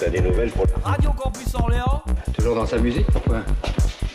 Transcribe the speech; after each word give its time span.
t'as 0.00 0.08
des 0.08 0.20
nouvelles 0.20 0.50
pour... 0.50 0.66
Radio 0.82 1.10
Campus 1.12 1.54
Orléans 1.54 2.02
Toujours 2.34 2.54
dans 2.54 2.66
sa 2.66 2.78
musique, 2.78 3.06
pourquoi? 3.12 3.42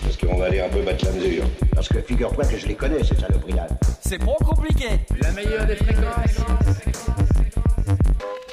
Parce 0.01 0.17
qu'on 0.17 0.37
va 0.37 0.45
aller 0.45 0.59
un 0.59 0.69
peu 0.69 0.81
battre 0.81 1.05
la 1.05 1.11
mesure. 1.11 1.43
Parce 1.73 1.87
que 1.87 2.01
figure-toi 2.01 2.43
que 2.45 2.57
je 2.57 2.65
les 2.65 2.75
connais, 2.75 3.03
ces 3.03 3.15
saloperies-là. 3.15 3.67
C'est 4.01 4.17
pas 4.17 4.35
compliqué. 4.43 4.87
La 5.21 5.31
meilleure 5.31 5.65
des 5.65 5.75
fréquences. 5.75 6.41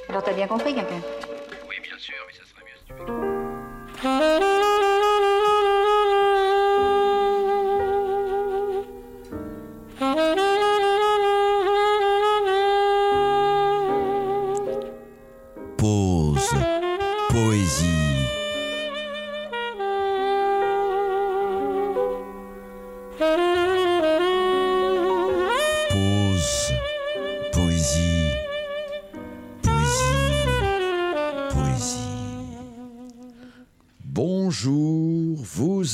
Alors 0.08 0.22
t'as 0.22 0.34
bien 0.34 0.46
compris, 0.46 0.74
quelqu'un? 0.74 1.00
Oui, 1.68 1.76
bien 1.82 1.98
sûr, 1.98 2.14
mais 2.26 2.34
ça 2.34 2.42
serait 2.44 2.64
mieux 2.66 2.76
si 2.76 2.86
tu 4.46 4.51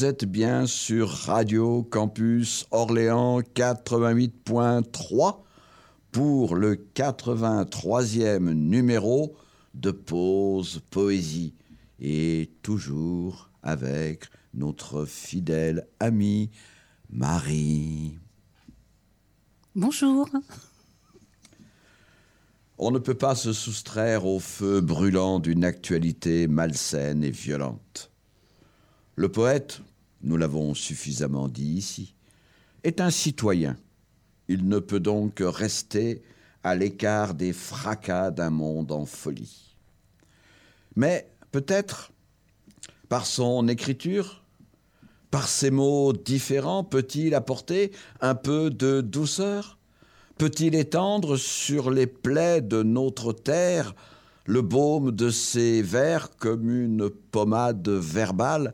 êtes 0.08 0.24
bien 0.24 0.66
sur 0.66 1.10
Radio 1.10 1.82
Campus 1.82 2.66
Orléans 2.70 3.40
88.3 3.40 5.40
pour 6.12 6.56
le 6.56 6.76
83e 6.94 8.54
numéro 8.54 9.36
de 9.74 9.90
Pause 9.90 10.80
Poésie 10.88 11.52
et 12.00 12.48
toujours 12.62 13.50
avec 13.62 14.24
notre 14.54 15.04
fidèle 15.04 15.86
amie 16.00 16.48
Marie. 17.10 18.16
Bonjour. 19.74 20.26
On 22.78 22.90
ne 22.90 22.98
peut 22.98 23.12
pas 23.12 23.34
se 23.34 23.52
soustraire 23.52 24.24
au 24.24 24.40
feu 24.40 24.80
brûlant 24.80 25.38
d'une 25.38 25.66
actualité 25.66 26.48
malsaine 26.48 27.22
et 27.22 27.30
violente. 27.30 28.10
Le 29.16 29.28
poète, 29.28 29.82
nous 30.22 30.36
l'avons 30.36 30.74
suffisamment 30.74 31.48
dit 31.48 31.74
ici, 31.74 32.14
est 32.84 33.00
un 33.00 33.10
citoyen. 33.10 33.76
Il 34.48 34.68
ne 34.68 34.78
peut 34.78 35.00
donc 35.00 35.40
rester 35.40 36.22
à 36.64 36.74
l'écart 36.74 37.34
des 37.34 37.52
fracas 37.52 38.30
d'un 38.30 38.50
monde 38.50 38.92
en 38.92 39.06
folie. 39.06 39.76
Mais 40.96 41.30
peut-être, 41.52 42.10
par 43.08 43.26
son 43.26 43.68
écriture, 43.68 44.42
par 45.30 45.48
ses 45.48 45.70
mots 45.70 46.12
différents, 46.12 46.84
peut-il 46.84 47.34
apporter 47.34 47.92
un 48.20 48.34
peu 48.34 48.70
de 48.70 49.00
douceur? 49.00 49.78
Peut-il 50.38 50.74
étendre 50.74 51.36
sur 51.36 51.90
les 51.90 52.06
plaies 52.06 52.60
de 52.60 52.82
notre 52.82 53.32
terre 53.32 53.94
le 54.46 54.62
baume 54.62 55.10
de 55.10 55.28
ses 55.28 55.82
vers 55.82 56.30
comme 56.36 56.70
une 56.70 57.10
pommade 57.10 57.86
verbale 57.88 58.72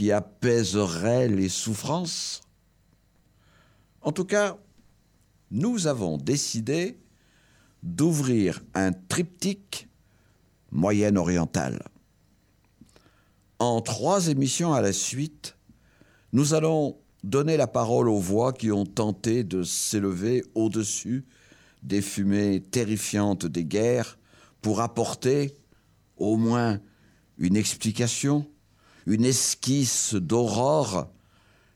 qui 0.00 0.12
apaiserait 0.12 1.28
les 1.28 1.50
souffrances 1.50 2.40
En 4.00 4.12
tout 4.12 4.24
cas, 4.24 4.56
nous 5.50 5.88
avons 5.88 6.16
décidé 6.16 6.98
d'ouvrir 7.82 8.62
un 8.72 8.92
triptyque 8.92 9.90
moyen-oriental. 10.70 11.86
En 13.58 13.82
trois 13.82 14.28
émissions 14.28 14.72
à 14.72 14.80
la 14.80 14.94
suite, 14.94 15.58
nous 16.32 16.54
allons 16.54 16.96
donner 17.22 17.58
la 17.58 17.66
parole 17.66 18.08
aux 18.08 18.20
voix 18.20 18.54
qui 18.54 18.72
ont 18.72 18.86
tenté 18.86 19.44
de 19.44 19.62
s'élever 19.62 20.42
au-dessus 20.54 21.26
des 21.82 22.00
fumées 22.00 22.62
terrifiantes 22.62 23.44
des 23.44 23.66
guerres 23.66 24.18
pour 24.62 24.80
apporter 24.80 25.54
au 26.16 26.38
moins 26.38 26.80
une 27.36 27.56
explication, 27.56 28.46
une 29.06 29.24
esquisse 29.24 30.14
d'aurore, 30.14 31.10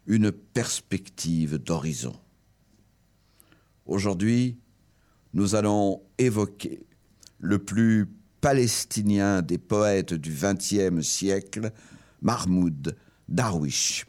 une 0.07 0.33
perspective 0.33 1.59
d'horizon. 1.59 2.15
Aujourd'hui, 3.87 4.59
nous 5.33 5.55
allons 5.55 6.03
évoquer 6.19 6.87
le 7.39 7.59
plus 7.59 8.09
palestinien 8.41 9.43
des 9.43 9.59
poètes 9.59 10.15
du 10.15 10.31
XXe 10.31 11.01
siècle, 11.01 11.73
Mahmoud 12.23 12.97
Darwish. 13.29 14.07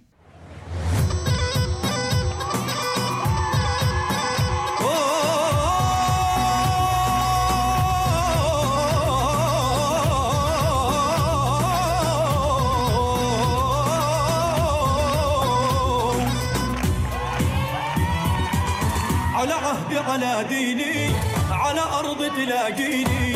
على 20.16 20.46
ديني 20.50 21.12
على 21.52 21.82
أرض 21.82 22.32
تلاقيني. 22.36 23.36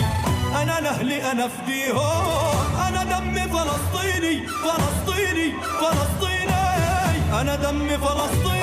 أنا 0.61 0.79
لأهلي 0.79 1.31
أنا 1.31 1.47
فديهم. 1.47 2.55
أنا 2.87 3.03
دمي 3.03 3.41
فلسطيني 3.41 4.47
فلسطيني 4.47 5.53
فلسطيني. 5.81 7.41
أنا 7.41 7.55
دمي 7.55 7.97
فلسطيني. 7.97 8.58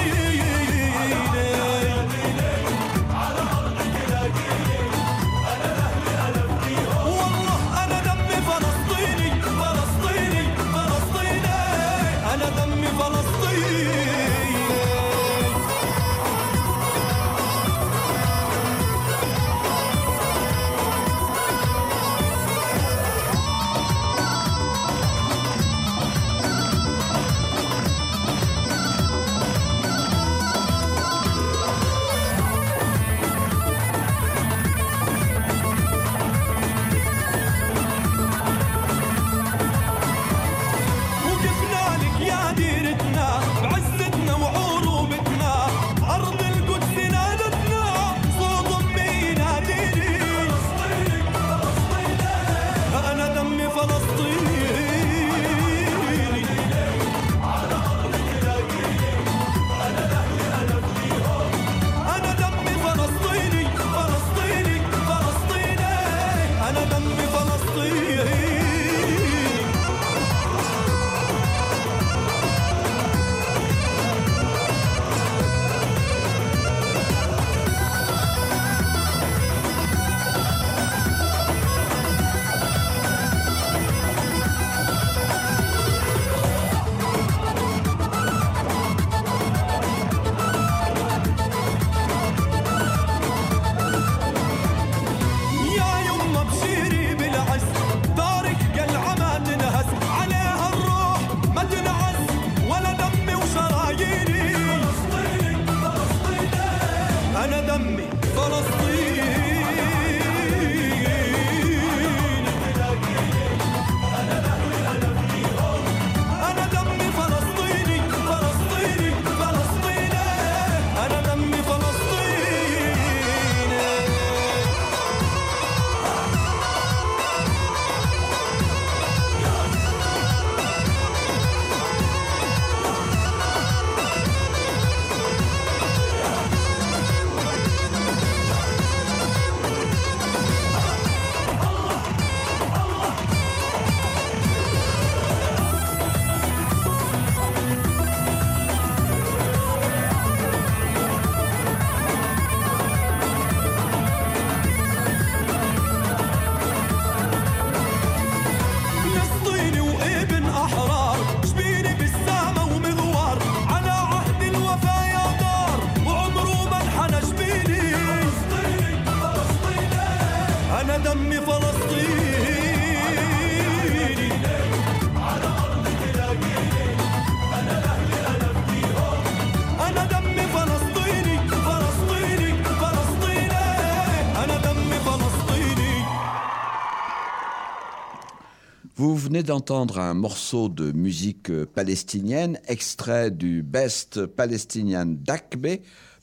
Venez 189.27 189.43
d'entendre 189.43 189.99
un 189.99 190.15
morceau 190.15 190.69
de 190.69 190.93
musique 190.93 191.51
euh, 191.51 191.67
palestinienne, 191.67 192.61
extrait 192.69 193.33
du 193.33 193.65
Best 193.65 194.25
Palestinian 194.25 195.05
Dakbe 195.05 195.79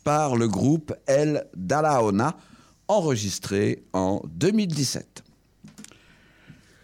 par 0.06 0.38
le 0.38 0.48
groupe 0.48 0.94
El 1.06 1.46
Dalaona, 1.54 2.38
enregistré 2.88 3.84
en 3.92 4.22
2017. 4.36 5.22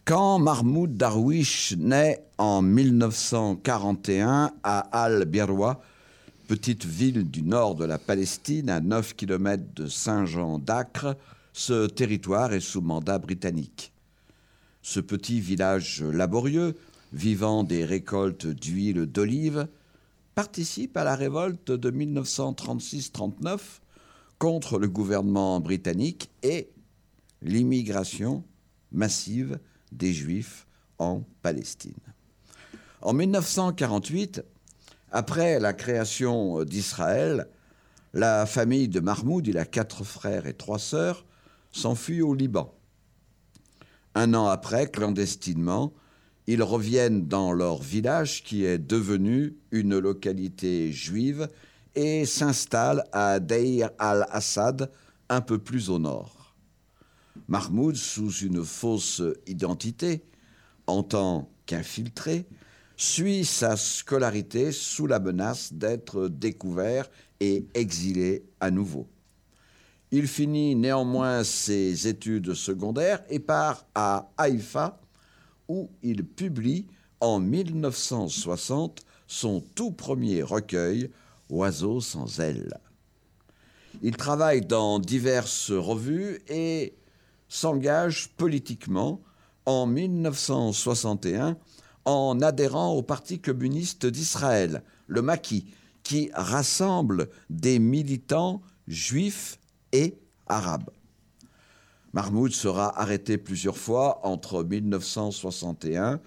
Quand 0.04 0.40
Mahmoud 0.40 0.98
Darwish 0.98 1.78
naît 1.78 2.26
en 2.38 2.62
1941 2.62 4.52
à 4.62 4.80
Al-Birwa, 5.04 5.82
petite 6.50 6.84
ville 6.84 7.32
du 7.32 7.44
nord 7.44 7.76
de 7.76 7.86
la 7.86 7.98
Palestine, 7.98 8.70
à 8.70 8.82
9 8.82 9.16
km 9.16 9.64
de 9.74 9.88
Saint-Jean 9.88 10.60
d'Acre, 10.60 11.16
ce 11.54 11.88
territoire 11.88 12.52
est 12.52 12.60
sous 12.60 12.82
mandat 12.82 13.20
britannique. 13.20 13.94
Ce 14.92 15.00
petit 15.00 15.40
village 15.40 16.02
laborieux, 16.02 16.76
vivant 17.14 17.64
des 17.64 17.86
récoltes 17.86 18.48
d'huile 18.48 19.06
d'olive, 19.06 19.68
participe 20.34 20.98
à 20.98 21.04
la 21.04 21.16
révolte 21.16 21.72
de 21.72 21.92
1936-39 21.92 23.60
contre 24.40 24.80
le 24.80 24.88
gouvernement 24.88 25.60
britannique 25.60 26.32
et 26.42 26.72
l'immigration 27.44 28.44
massive 28.92 29.60
des 29.92 30.12
Juifs 30.12 30.66
en 30.98 31.22
Palestine. 31.44 31.94
En 33.04 33.14
1948, 33.14 34.42
après 35.12 35.60
la 35.60 35.74
création 35.74 36.64
d'Israël, 36.64 37.48
la 38.16 38.48
famille 38.48 38.88
de 38.88 39.02
Mahmoud, 39.02 39.46
il 39.46 39.60
a 39.60 39.66
quatre 39.66 40.04
frères 40.04 40.48
et 40.48 40.56
trois 40.56 40.80
sœurs, 40.80 41.28
s'enfuit 41.72 42.24
au 42.24 42.34
Liban. 42.34 42.74
Un 44.16 44.34
an 44.34 44.48
après, 44.48 44.90
clandestinement, 44.90 45.94
ils 46.48 46.64
reviennent 46.64 47.28
dans 47.28 47.54
leur 47.54 47.82
village 47.82 48.44
qui 48.44 48.66
est 48.66 48.80
devenu 48.80 49.56
une 49.72 50.00
localité 50.00 50.92
juive 50.92 51.48
et 51.96 52.26
s'installent 52.26 53.04
à 53.12 53.40
Deir 53.40 53.92
al-Assad, 54.00 54.92
un 55.30 55.42
peu 55.42 55.60
plus 55.60 55.90
au 55.90 56.00
nord. 56.00 56.56
Mahmoud, 57.48 57.96
sous 57.96 58.32
une 58.32 58.64
fausse 58.64 59.22
identité, 59.46 60.24
en 60.88 61.04
tant 61.04 61.50
qu'infiltré, 61.66 62.46
suit 62.98 63.46
sa 63.46 63.78
scolarité 63.78 64.72
sous 64.72 65.08
la 65.08 65.20
menace 65.20 65.72
d'être 65.72 66.28
découvert 66.28 67.10
et 67.40 67.66
exilé 67.74 68.44
à 68.60 68.72
nouveau. 68.72 69.08
Il 70.12 70.28
finit 70.28 70.76
néanmoins 70.76 71.44
ses 71.44 72.08
études 72.08 72.56
secondaires 72.56 73.24
et 73.30 73.40
part 73.40 73.86
à 73.94 74.32
Haïfa, 74.38 75.00
où 75.68 75.90
il 76.02 76.26
publie 76.26 76.88
en 77.20 77.40
1960 77.40 79.02
son 79.28 79.64
tout 79.76 79.92
premier 79.92 80.42
recueil, 80.42 81.12
Oiseaux 81.50 82.02
sans 82.02 82.40
ailes. 82.40 82.80
Il 84.02 84.16
travaille 84.16 84.62
dans 84.62 85.00
diverses 85.00 85.72
revues 85.72 86.42
et 86.48 86.96
s'engage 87.48 88.30
politiquement 88.38 89.22
en 89.66 89.86
1961 89.86 91.58
en 92.06 92.42
adhérant 92.42 92.94
au 92.94 93.04
Parti 93.04 93.40
communiste 93.40 94.06
d'Israël, 94.06 94.84
le 95.08 95.22
Maquis, 95.22 95.66
qui 96.02 96.32
rassemble 96.34 97.30
des 97.50 97.78
militants 97.78 98.62
juifs 98.88 99.60
et 99.92 100.18
arabes. 100.48 100.90
Mahmoud 102.14 102.52
sera 102.52 103.00
arrêté 103.00 103.38
plusieurs 103.38 103.78
fois 103.78 104.26
entre 104.26 104.64
1961 104.64 106.20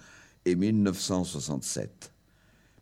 et 0.45 0.55
1967. 0.55 2.11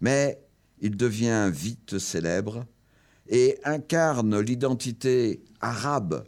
Mais 0.01 0.39
il 0.79 0.97
devient 0.97 1.49
vite 1.51 1.99
célèbre 1.99 2.65
et 3.27 3.57
incarne 3.63 4.39
l'identité 4.39 5.43
arabe 5.61 6.25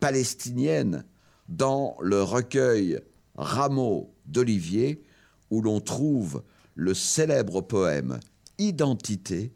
palestinienne 0.00 1.04
dans 1.48 1.96
le 2.00 2.22
recueil 2.22 3.00
Rameaux 3.36 4.14
d'Olivier, 4.26 5.02
où 5.50 5.60
l'on 5.60 5.80
trouve 5.80 6.42
le 6.74 6.94
célèbre 6.94 7.60
poème 7.60 8.18
Identité, 8.58 9.52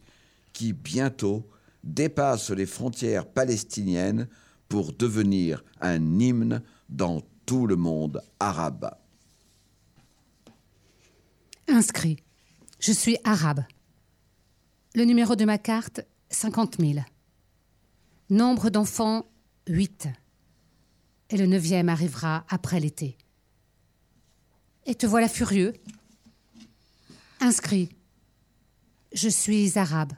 qui 0.52 0.72
bientôt 0.72 1.48
dépasse 1.84 2.50
les 2.50 2.66
frontières 2.66 3.26
palestiniennes 3.26 4.28
pour 4.68 4.92
devenir 4.92 5.64
un 5.80 6.18
hymne 6.18 6.62
dans 6.88 7.22
tout 7.46 7.66
le 7.66 7.76
monde 7.76 8.22
arabe. 8.38 8.90
Inscrit. 11.68 12.16
Je 12.78 12.92
suis 12.92 13.16
arabe. 13.24 13.64
Le 14.94 15.04
numéro 15.04 15.36
de 15.36 15.44
ma 15.44 15.58
carte, 15.58 16.00
50 16.30 16.80
000. 16.80 17.00
Nombre 18.28 18.70
d'enfants, 18.70 19.26
8. 19.68 20.08
Et 21.30 21.36
le 21.36 21.46
neuvième 21.46 21.88
arrivera 21.88 22.44
après 22.48 22.80
l'été. 22.80 23.16
Et 24.86 24.94
te 24.94 25.06
voilà 25.06 25.28
furieux. 25.28 25.74
Inscrit. 27.40 27.90
Je 29.12 29.28
suis 29.28 29.78
arabe. 29.78 30.12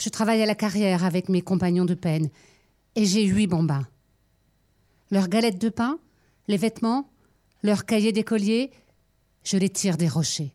Je 0.00 0.08
travaille 0.08 0.40
à 0.40 0.46
la 0.46 0.54
carrière 0.54 1.04
avec 1.04 1.28
mes 1.28 1.42
compagnons 1.42 1.84
de 1.84 1.94
peine 1.94 2.30
et 2.96 3.04
j'ai 3.04 3.24
huit 3.24 3.46
bambins. 3.46 3.86
Leurs 5.10 5.28
galettes 5.28 5.60
de 5.60 5.68
pain, 5.68 5.98
les 6.48 6.56
vêtements, 6.56 7.10
leurs 7.62 7.84
cahiers 7.84 8.12
d'écolier, 8.12 8.70
je 9.44 9.58
les 9.58 9.68
tire 9.68 9.98
des 9.98 10.08
rochers. 10.08 10.54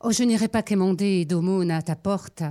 Oh, 0.00 0.12
je 0.12 0.22
n'irai 0.22 0.46
pas 0.46 0.62
quémander 0.62 1.24
d'aumône 1.24 1.72
à 1.72 1.82
ta 1.82 1.96
porte. 1.96 2.44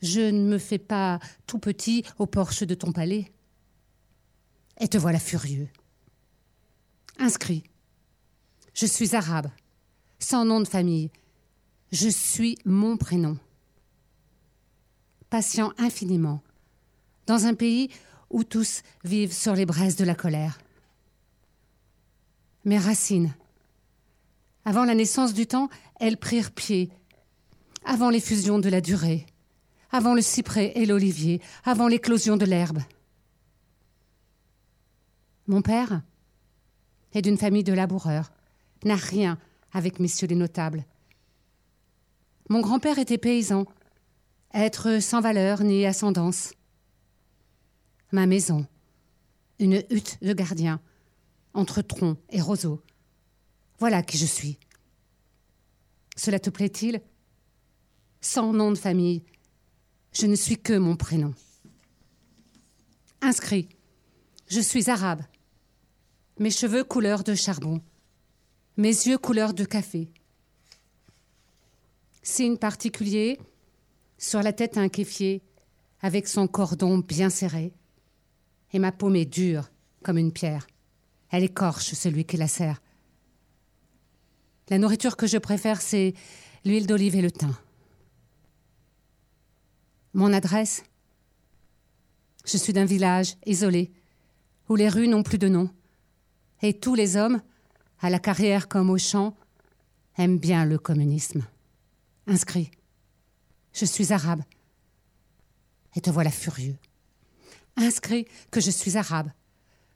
Je 0.00 0.20
ne 0.20 0.48
me 0.48 0.56
fais 0.56 0.78
pas 0.78 1.20
tout 1.46 1.58
petit 1.58 2.04
au 2.18 2.24
porche 2.24 2.62
de 2.62 2.74
ton 2.74 2.92
palais. 2.92 3.30
Et 4.78 4.88
te 4.88 4.96
voilà 4.96 5.18
furieux. 5.18 5.68
Inscrit. 7.18 7.64
Je 8.72 8.86
suis 8.86 9.14
arabe, 9.14 9.50
sans 10.18 10.46
nom 10.46 10.60
de 10.60 10.68
famille. 10.68 11.10
Je 11.92 12.08
suis 12.08 12.56
mon 12.64 12.96
prénom. 12.96 13.36
Patient 15.30 15.72
infiniment, 15.78 16.42
dans 17.26 17.46
un 17.46 17.54
pays 17.54 17.88
où 18.30 18.42
tous 18.42 18.82
vivent 19.04 19.32
sur 19.32 19.54
les 19.54 19.64
braises 19.64 19.96
de 19.96 20.04
la 20.04 20.16
colère. 20.16 20.58
Mes 22.64 22.78
racines, 22.78 23.32
avant 24.64 24.84
la 24.84 24.94
naissance 24.94 25.32
du 25.32 25.46
temps, 25.46 25.68
elles 26.00 26.16
prirent 26.16 26.50
pied. 26.50 26.90
Avant 27.84 28.10
l'effusion 28.10 28.58
de 28.58 28.68
la 28.68 28.80
durée, 28.80 29.24
avant 29.90 30.14
le 30.14 30.20
cyprès 30.20 30.72
et 30.74 30.84
l'olivier, 30.84 31.40
avant 31.64 31.88
l'éclosion 31.88 32.36
de 32.36 32.44
l'herbe. 32.44 32.80
Mon 35.46 35.62
père 35.62 36.02
est 37.14 37.22
d'une 37.22 37.38
famille 37.38 37.64
de 37.64 37.72
laboureurs, 37.72 38.30
n'a 38.84 38.96
rien 38.96 39.38
avec 39.72 39.98
messieurs 39.98 40.28
les 40.28 40.34
notables. 40.34 40.84
Mon 42.48 42.60
grand-père 42.60 42.98
était 42.98 43.18
paysan, 43.18 43.64
être 44.54 45.00
sans 45.00 45.20
valeur 45.20 45.62
ni 45.62 45.86
ascendance. 45.86 46.52
Ma 48.12 48.26
maison, 48.26 48.66
une 49.58 49.82
hutte 49.90 50.18
de 50.22 50.32
gardien, 50.32 50.80
entre 51.54 51.82
troncs 51.82 52.18
et 52.30 52.40
roseaux. 52.40 52.82
Voilà 53.78 54.02
qui 54.02 54.18
je 54.18 54.26
suis. 54.26 54.58
Cela 56.16 56.38
te 56.38 56.50
plaît-il? 56.50 57.00
Sans 58.20 58.52
nom 58.52 58.70
de 58.70 58.76
famille, 58.76 59.24
je 60.12 60.26
ne 60.26 60.34
suis 60.34 60.58
que 60.58 60.76
mon 60.76 60.96
prénom. 60.96 61.34
Inscrit, 63.22 63.68
je 64.48 64.60
suis 64.60 64.90
arabe. 64.90 65.22
Mes 66.38 66.50
cheveux 66.50 66.84
couleur 66.84 67.22
de 67.22 67.34
charbon, 67.34 67.80
mes 68.76 68.88
yeux 68.88 69.18
couleur 69.18 69.54
de 69.54 69.64
café. 69.64 70.10
Signe 72.22 72.56
particulier, 72.56 73.38
sur 74.20 74.42
la 74.42 74.52
tête 74.52 74.76
un 74.76 74.90
kéfier, 74.90 75.42
avec 76.02 76.28
son 76.28 76.46
cordon 76.46 76.98
bien 76.98 77.30
serré. 77.30 77.72
Et 78.72 78.78
ma 78.78 78.92
paume 78.92 79.16
est 79.16 79.24
dure 79.24 79.70
comme 80.04 80.18
une 80.18 80.30
pierre. 80.30 80.66
Elle 81.30 81.42
écorche 81.42 81.94
celui 81.94 82.24
qui 82.24 82.36
la 82.36 82.46
serre. 82.46 82.80
La 84.68 84.78
nourriture 84.78 85.16
que 85.16 85.26
je 85.26 85.38
préfère, 85.38 85.80
c'est 85.80 86.14
l'huile 86.64 86.86
d'olive 86.86 87.16
et 87.16 87.22
le 87.22 87.32
thym. 87.32 87.56
Mon 90.12 90.32
adresse? 90.32 90.84
Je 92.44 92.56
suis 92.56 92.72
d'un 92.72 92.84
village 92.84 93.36
isolé, 93.46 93.90
où 94.68 94.76
les 94.76 94.88
rues 94.88 95.08
n'ont 95.08 95.22
plus 95.22 95.38
de 95.38 95.48
nom. 95.48 95.70
Et 96.62 96.78
tous 96.78 96.94
les 96.94 97.16
hommes, 97.16 97.40
à 98.00 98.10
la 98.10 98.18
carrière 98.18 98.68
comme 98.68 98.90
au 98.90 98.98
champ, 98.98 99.34
aiment 100.18 100.38
bien 100.38 100.64
le 100.66 100.78
communisme. 100.78 101.46
Inscrit. 102.26 102.70
Je 103.72 103.84
suis 103.84 104.12
arabe. 104.12 104.42
Et 105.96 106.00
te 106.00 106.10
voilà 106.10 106.30
furieux. 106.30 106.76
Inscrit 107.76 108.26
que 108.50 108.60
je 108.60 108.70
suis 108.70 108.96
arabe, 108.96 109.30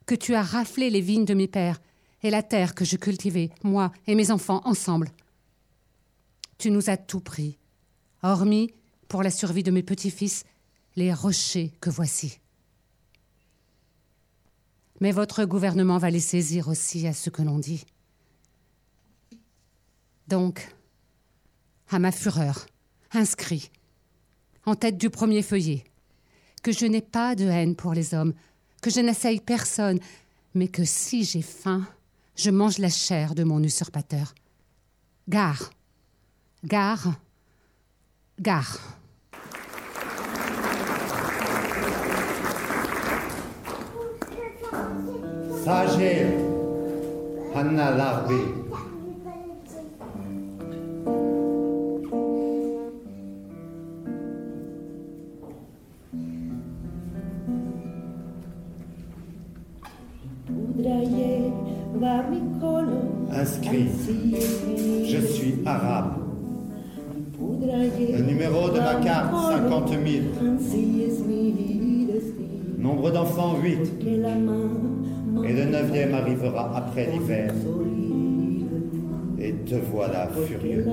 que 0.07 0.15
tu 0.15 0.35
as 0.35 0.43
raflé 0.43 0.91
les 0.91 1.01
vignes 1.01 1.25
de 1.25 1.35
mes 1.35 1.49
pères 1.49 1.81
et 2.23 2.31
la 2.31 2.43
terre 2.43 2.75
que 2.75 2.85
je 2.85 2.97
cultivais, 2.97 3.51
moi 3.63 3.93
et 4.07 4.15
mes 4.15 4.31
enfants 4.31 4.63
ensemble. 4.65 5.11
Tu 6.59 6.71
nous 6.71 6.89
as 6.89 6.97
tout 6.97 7.21
pris, 7.21 7.59
hormis, 8.23 8.73
pour 9.09 9.23
la 9.23 9.31
survie 9.31 9.63
de 9.63 9.71
mes 9.71 9.83
petits-fils, 9.83 10.45
les 10.97 11.13
rochers 11.13 11.73
que 11.81 11.91
voici. 11.91 12.39
Mais 15.01 15.13
votre 15.13 15.45
gouvernement 15.45 15.99
va 15.99 16.11
les 16.11 16.21
saisir 16.21 16.69
aussi 16.69 17.07
à 17.07 17.13
ce 17.13 17.31
que 17.31 17.43
l'on 17.43 17.59
dit. 17.59 17.85
Donc, 20.29 20.75
à 21.91 21.99
ma 21.99 22.13
fureur, 22.13 22.67
inscrit, 23.15 23.71
en 24.67 24.75
tête 24.75 24.99
du 24.99 25.11
premier 25.11 25.43
feuillet, 25.43 25.85
que 26.63 26.73
je 26.73 26.87
n'ai 26.87 27.03
pas 27.03 27.35
de 27.35 27.45
haine 27.45 27.77
pour 27.77 27.95
les 27.95 28.15
hommes, 28.15 28.35
que 28.83 28.91
je 28.91 29.01
n'assaille 29.01 29.41
personne, 29.41 29.99
mais 30.55 30.69
que 30.69 30.85
si 30.85 31.25
j'ai 31.25 31.43
faim, 31.43 31.87
je 32.37 32.51
mange 32.51 32.79
la 32.79 32.89
chair 32.91 33.35
de 33.35 33.45
mon 33.45 33.63
usurpateur. 33.63 34.35
Gare, 35.29 35.71
gare, 36.65 37.15
gare. 38.41 38.79
Sage, 45.65 46.27
Hanna 47.55 47.91
Larbi. 47.97 48.74
Inscrit, 63.45 63.89
je 65.05 65.19
suis 65.19 65.57
arabe. 65.67 66.15
Le 67.39 68.23
numéro 68.23 68.71
de 68.71 68.79
ma 68.79 68.95
carte, 69.05 69.35
50 69.69 69.91
000. 69.91 70.01
Nombre 72.79 73.11
d'enfants, 73.11 73.57
8. 73.63 73.79
Et 75.45 75.53
le 75.53 75.65
neuvième 75.67 76.15
arrivera 76.15 76.75
après 76.75 77.11
l'hiver. 77.13 77.53
Et 79.39 79.53
te 79.53 79.75
voilà 79.93 80.27
furieux. 80.29 80.87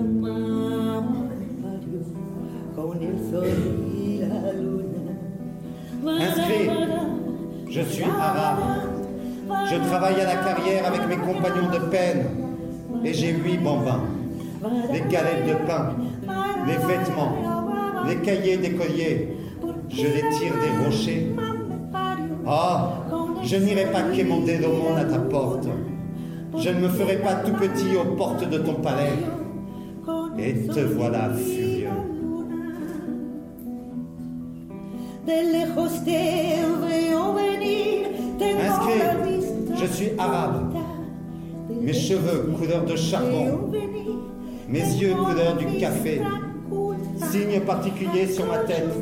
Inscrit, 6.05 6.69
je 7.69 7.81
suis 7.81 8.03
arabe. 8.03 8.59
Je 9.69 9.75
travaille 9.87 10.19
à 10.21 10.25
la 10.25 10.35
carrière 10.35 10.85
avec 10.87 11.07
mes 11.07 11.17
compagnons 11.17 11.69
de 11.71 11.79
peine. 11.89 12.40
Et 13.03 13.13
j'ai 13.13 13.31
huit 13.31 13.57
bambins. 13.57 14.03
Les 14.91 15.01
galettes 15.01 15.47
de 15.47 15.65
pain, 15.65 15.95
les 16.67 16.73
vêtements, 16.73 17.35
les 18.07 18.17
cahiers 18.17 18.57
d'écoliers. 18.57 19.35
Je 19.89 20.03
les 20.03 20.29
tire 20.37 20.53
des 20.61 20.85
rochers. 20.85 21.35
Ah, 22.45 22.93
je 23.43 23.55
n'irai 23.57 23.85
pas 23.87 24.03
quémander 24.03 24.57
le 24.57 24.67
monde 24.67 24.97
à 24.99 25.05
ta 25.05 25.19
porte. 25.19 25.67
Je 26.57 26.69
ne 26.69 26.81
me 26.81 26.89
ferai 26.89 27.17
pas 27.17 27.35
tout 27.35 27.53
petit 27.53 27.95
aux 27.95 28.15
portes 28.15 28.47
de 28.47 28.57
ton 28.59 28.75
palais. 28.75 29.17
Et 30.37 30.53
te 30.67 30.79
voilà 30.79 31.29
furieux. 31.33 31.87
Inscrit, 38.41 39.01
je 39.79 39.85
suis 39.85 40.09
arabe. 40.17 40.70
Mes 41.81 41.93
cheveux 41.93 42.51
couleur 42.59 42.85
de 42.85 42.95
charbon. 42.95 43.71
Mes 44.69 44.79
yeux 44.79 45.15
couleur 45.15 45.57
du 45.57 45.65
café. 45.79 46.21
Signe 47.31 47.59
particulier 47.61 48.27
sur 48.27 48.45
ma 48.45 48.59
tête. 48.59 48.93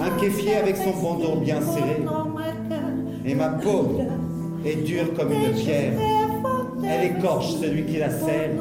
Un 0.00 0.18
kéfier 0.18 0.56
avec 0.56 0.76
son 0.78 0.90
bandeau 1.02 1.36
bien 1.36 1.60
serré. 1.60 2.02
Et 3.26 3.34
ma 3.34 3.50
peau 3.50 4.00
est 4.64 4.76
dure 4.86 5.12
comme 5.14 5.32
une 5.32 5.52
pierre. 5.52 5.92
Elle 6.82 7.16
écorche 7.16 7.56
celui 7.60 7.84
qui 7.84 7.98
la 7.98 8.08
serre. 8.10 8.52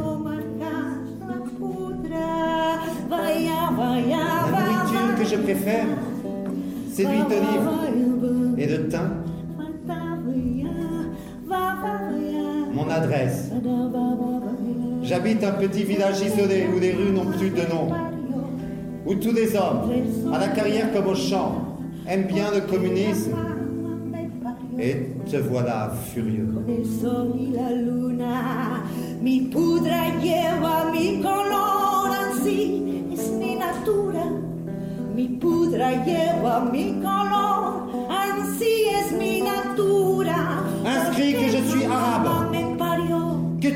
La 3.09 4.59
nourriture 4.59 5.15
que 5.17 5.25
je 5.25 5.35
préfère, 5.37 5.85
c'est 6.91 7.03
l'huile 7.03 7.25
d'olive 7.29 8.57
et 8.57 8.67
de 8.67 8.77
thym. 8.89 9.22
J'habite 15.03 15.43
un 15.43 15.51
petit 15.51 15.83
village 15.83 16.21
isolé 16.21 16.65
où 16.73 16.79
les 16.79 16.91
rues 16.91 17.11
n'ont 17.11 17.31
plus 17.37 17.49
de 17.49 17.61
nom. 17.69 17.89
Où 19.05 19.15
tous 19.15 19.33
les 19.33 19.55
hommes, 19.55 19.91
à 20.33 20.39
la 20.39 20.47
carrière 20.47 20.91
comme 20.93 21.07
au 21.07 21.15
champ, 21.15 21.77
aiment 22.07 22.27
bien 22.27 22.51
le 22.53 22.61
communisme. 22.61 23.35
Et 24.79 24.95
te 25.29 25.37
voilà 25.37 25.91
furieux. 26.13 26.47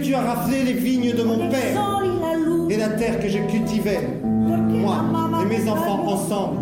Tu 0.02 0.14
as 0.14 0.22
raflé 0.22 0.64
les 0.64 0.74
vignes 0.74 1.14
de 1.14 1.24
mon 1.24 1.50
père 1.50 2.02
et 2.70 2.78
la 2.78 2.90
terre 2.90 3.20
que 3.20 3.28
je 3.28 3.40
cultivais. 3.40 4.08
Moi 4.24 5.04
et 5.42 5.46
mes 5.46 5.70
enfants 5.70 6.08
ensemble. 6.08 6.60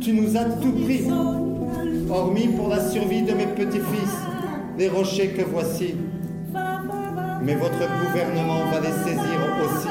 Tu 0.00 0.12
nous 0.12 0.36
as 0.36 0.44
tout 0.44 0.72
pris, 0.72 1.04
hormis 2.10 2.48
pour 2.48 2.68
la 2.68 2.80
survie 2.80 3.22
de 3.22 3.32
mes 3.32 3.46
petits-fils, 3.46 4.16
les 4.78 4.88
rochers 4.88 5.28
que 5.28 5.42
voici. 5.42 5.94
Mais 7.42 7.54
votre 7.54 7.78
gouvernement 7.78 8.64
va 8.70 8.80
les 8.80 8.92
saisir 9.04 9.38
aussi. 9.64 9.88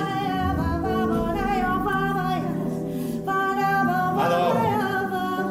Alors, 4.19 4.57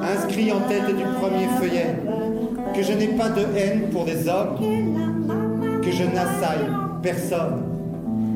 inscrit 0.02 0.52
en 0.52 0.60
tête 0.60 0.94
du 0.94 1.04
premier 1.20 1.46
feuillet, 1.58 1.96
que 2.74 2.82
je 2.82 2.92
n'ai 2.92 3.08
pas 3.08 3.30
de 3.30 3.42
haine 3.56 3.88
pour 3.90 4.04
les 4.04 4.28
hommes, 4.28 4.56
que 5.82 5.90
je 5.90 6.04
n'assaille 6.04 6.68
personne, 7.02 7.62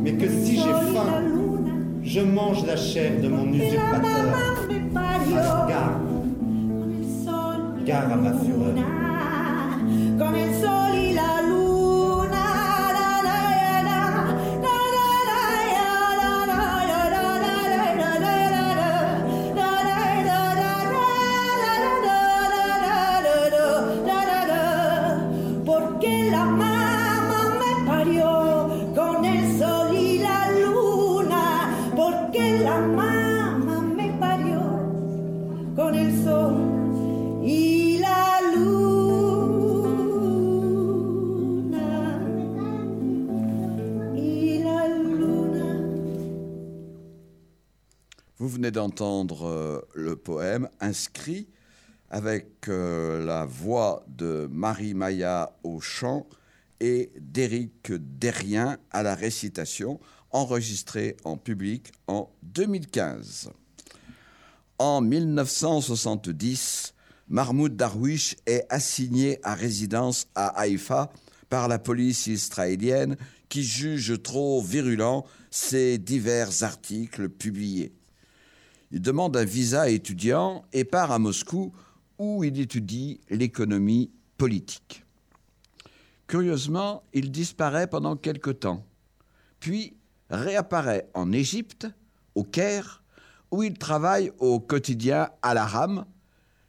mais 0.03 0.13
que 0.13 0.29
si 0.29 0.57
j'ai 0.57 0.63
faim, 0.63 1.23
je 2.03 2.21
mange 2.21 2.67
la 2.67 2.77
chair 2.77 3.21
de 3.23 3.29
mon 3.29 3.53
usurpateur. 3.53 4.25
Gare, 5.69 6.01
gare 7.85 8.13
à 8.13 8.17
ma 8.17 8.33
fureur. 8.33 8.75
D'entendre 48.71 49.47
euh, 49.47 49.81
le 49.95 50.17
poème 50.17 50.69
inscrit 50.81 51.49
avec 52.11 52.69
euh, 52.69 53.25
la 53.25 53.45
voix 53.45 54.05
de 54.09 54.49
Marie-Maya 54.51 55.57
au 55.65 55.81
chant 55.81 56.27
et 56.81 57.11
d'Éric 57.19 57.93
Derrien 57.93 58.79
à 58.91 59.03
la 59.03 59.15
récitation, 59.15 59.99
enregistré 60.31 61.17
en 61.25 61.37
public 61.37 61.93
en 62.07 62.31
2015. 62.43 63.51
En 64.79 65.01
1970, 65.01 66.95
Mahmoud 67.29 67.77
Darwish 67.77 68.37
est 68.47 68.67
assigné 68.69 69.39
à 69.43 69.55
résidence 69.55 70.27
à 70.35 70.49
Haïfa 70.49 71.11
par 71.49 71.69
la 71.69 71.79
police 71.79 72.27
israélienne 72.27 73.17
qui 73.49 73.63
juge 73.63 74.21
trop 74.23 74.61
virulents 74.63 75.25
ses 75.51 75.99
divers 75.99 76.63
articles 76.63 77.29
publiés. 77.29 77.93
Il 78.95 79.03
demande 79.03 79.37
un 79.37 79.45
visa 79.45 79.91
étudiant 79.91 80.65
et 80.73 80.85
part 80.85 81.11
à 81.11 81.19
Moscou 81.19 81.73
où 82.17 82.45
il 82.45 82.61
étudie 82.61 83.21
l'économie 83.29 84.13
politique. 84.39 85.05
Curieusement, 86.29 87.03
il 87.13 87.33
disparaît 87.33 87.89
pendant 87.89 88.15
quelque 88.15 88.53
temps, 88.53 88.87
puis 89.59 89.97
réapparaît 90.31 91.09
en 91.13 91.33
Égypte, 91.33 91.89
au 92.37 92.45
Caire, 92.45 93.03
où 93.51 93.65
il 93.65 93.75
travaille 93.75 94.31
au 94.39 94.61
quotidien 94.61 95.29
Al-Aram, 95.43 96.05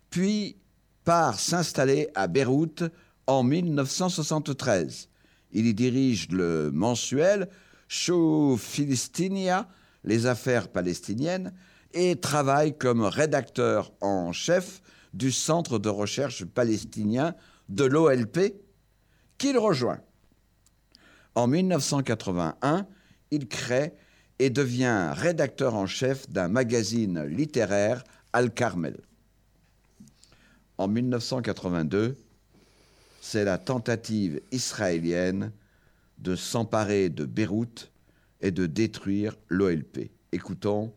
puis 0.10 0.58
part 1.04 1.40
s'installer 1.40 2.10
à 2.16 2.26
Beyrouth 2.26 2.86
en 3.28 3.44
1973. 3.44 5.10
Il 5.52 5.68
y 5.68 5.76
dirige 5.76 6.30
le 6.32 6.72
mensuel 6.72 7.50
Show 7.88 8.58
Philistinia, 8.58 9.70
les 10.04 10.26
affaires 10.26 10.70
palestiniennes, 10.70 11.54
et 11.96 12.18
travaille 12.18 12.78
comme 12.78 13.02
rédacteur 13.02 13.92
en 14.02 14.32
chef 14.34 14.82
du 15.14 15.32
Centre 15.32 15.80
de 15.80 15.90
recherche 15.90 16.44
palestinien 16.46 17.34
de 17.70 17.86
l'OLP, 17.86 18.54
qu'il 19.38 19.58
rejoint. 19.58 20.02
En 21.34 21.48
1981, 21.48 22.86
il 23.32 23.48
crée 23.48 23.94
et 24.40 24.50
devient 24.50 25.12
rédacteur 25.14 25.74
en 25.74 25.88
chef 25.88 26.30
d'un 26.30 26.50
magazine 26.50 27.24
littéraire, 27.24 28.04
Al-Carmel. 28.34 28.98
En 30.78 30.90
1982, 30.90 32.18
c'est 33.22 33.46
la 33.46 33.58
tentative 33.58 34.42
israélienne 34.52 35.52
de 36.18 36.36
s'emparer 36.36 37.10
de 37.10 37.26
Beyrouth 37.26 37.90
et 38.42 38.52
de 38.52 38.66
détruire 38.66 39.36
l'OLP. 39.48 40.12
Écoutons 40.34 40.94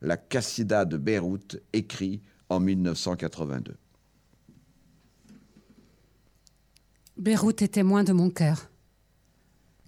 la 0.00 0.16
Cassida 0.16 0.84
de 0.84 0.96
Beyrouth, 0.96 1.58
écrit 1.72 2.20
en 2.48 2.60
1982. 2.60 3.76
Beyrouth 7.16 7.62
est 7.62 7.68
témoin 7.68 8.02
de 8.02 8.12
mon 8.12 8.30
cœur. 8.30 8.70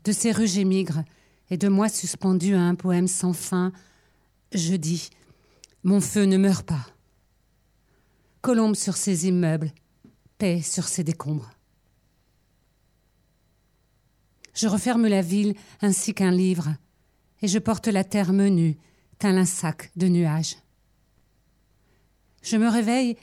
De 0.05 0.13
ses 0.13 0.33
rues 0.33 0.47
j'émigre, 0.47 1.05
et 1.51 1.57
de 1.57 1.69
moi 1.69 1.89
suspendu 1.89 2.55
à 2.55 2.61
un 2.61 2.75
poème 2.75 3.09
sans 3.09 3.33
fin, 3.33 3.73
je 4.53 4.75
dis 4.75 5.11
Mon 5.83 6.01
feu 6.01 6.25
ne 6.25 6.37
meurt 6.37 6.67
pas. 6.67 6.87
Colombe 8.43 8.75
sur 8.75 8.97
ses 8.97 9.29
immeubles, 9.29 9.73
paix 10.39 10.61
sur 10.61 10.89
ses 10.89 11.05
décombres. 11.05 11.51
Je 14.55 14.69
referme 14.69 15.07
la 15.07 15.23
ville 15.23 15.55
ainsi 15.81 16.13
qu'un 16.13 16.33
livre, 16.33 16.75
et 17.41 17.49
je 17.49 17.59
porte 17.59 17.89
la 17.89 18.05
terre 18.05 18.33
menue, 18.33 18.77
un 19.29 19.45
sac 19.45 19.91
de 19.97 20.09
nuages. 20.09 20.57
Je 22.43 22.57
me 22.57 22.69
réveille, 22.69 23.17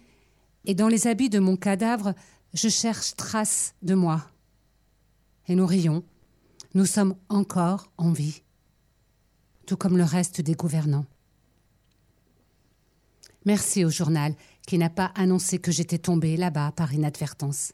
et 0.65 0.75
dans 0.75 0.87
les 0.87 1.07
habits 1.07 1.29
de 1.29 1.39
mon 1.39 1.55
cadavre, 1.55 2.13
je 2.53 2.69
cherche 2.69 3.15
trace 3.15 3.75
de 3.81 3.95
moi. 3.95 4.29
Et 5.47 5.55
nous 5.55 5.65
rions, 5.65 6.03
nous 6.73 6.85
sommes 6.85 7.15
encore 7.27 7.91
en 7.97 8.11
vie, 8.11 8.43
tout 9.65 9.77
comme 9.77 9.97
le 9.97 10.03
reste 10.03 10.41
des 10.41 10.53
gouvernants. 10.53 11.05
Merci 13.45 13.85
au 13.85 13.89
journal 13.89 14.35
qui 14.67 14.77
n'a 14.77 14.89
pas 14.89 15.11
annoncé 15.15 15.59
que 15.59 15.71
j'étais 15.71 15.97
tombée 15.97 16.37
là-bas 16.37 16.71
par 16.73 16.93
inadvertance. 16.93 17.73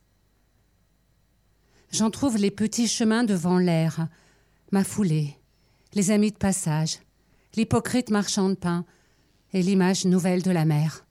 J'en 1.91 2.09
trouve 2.09 2.37
les 2.37 2.51
petits 2.51 2.87
chemins 2.87 3.23
devant 3.23 3.57
l'air, 3.57 4.07
ma 4.71 4.83
foulée, 4.83 5.37
les 5.93 6.11
amis 6.11 6.31
de 6.31 6.37
passage, 6.37 6.99
l'hypocrite 7.55 8.09
marchand 8.09 8.49
de 8.49 8.55
pain 8.55 8.85
et 9.53 9.61
l'image 9.61 10.05
nouvelle 10.05 10.41
de 10.41 10.51
la 10.51 10.65
mer. 10.65 11.05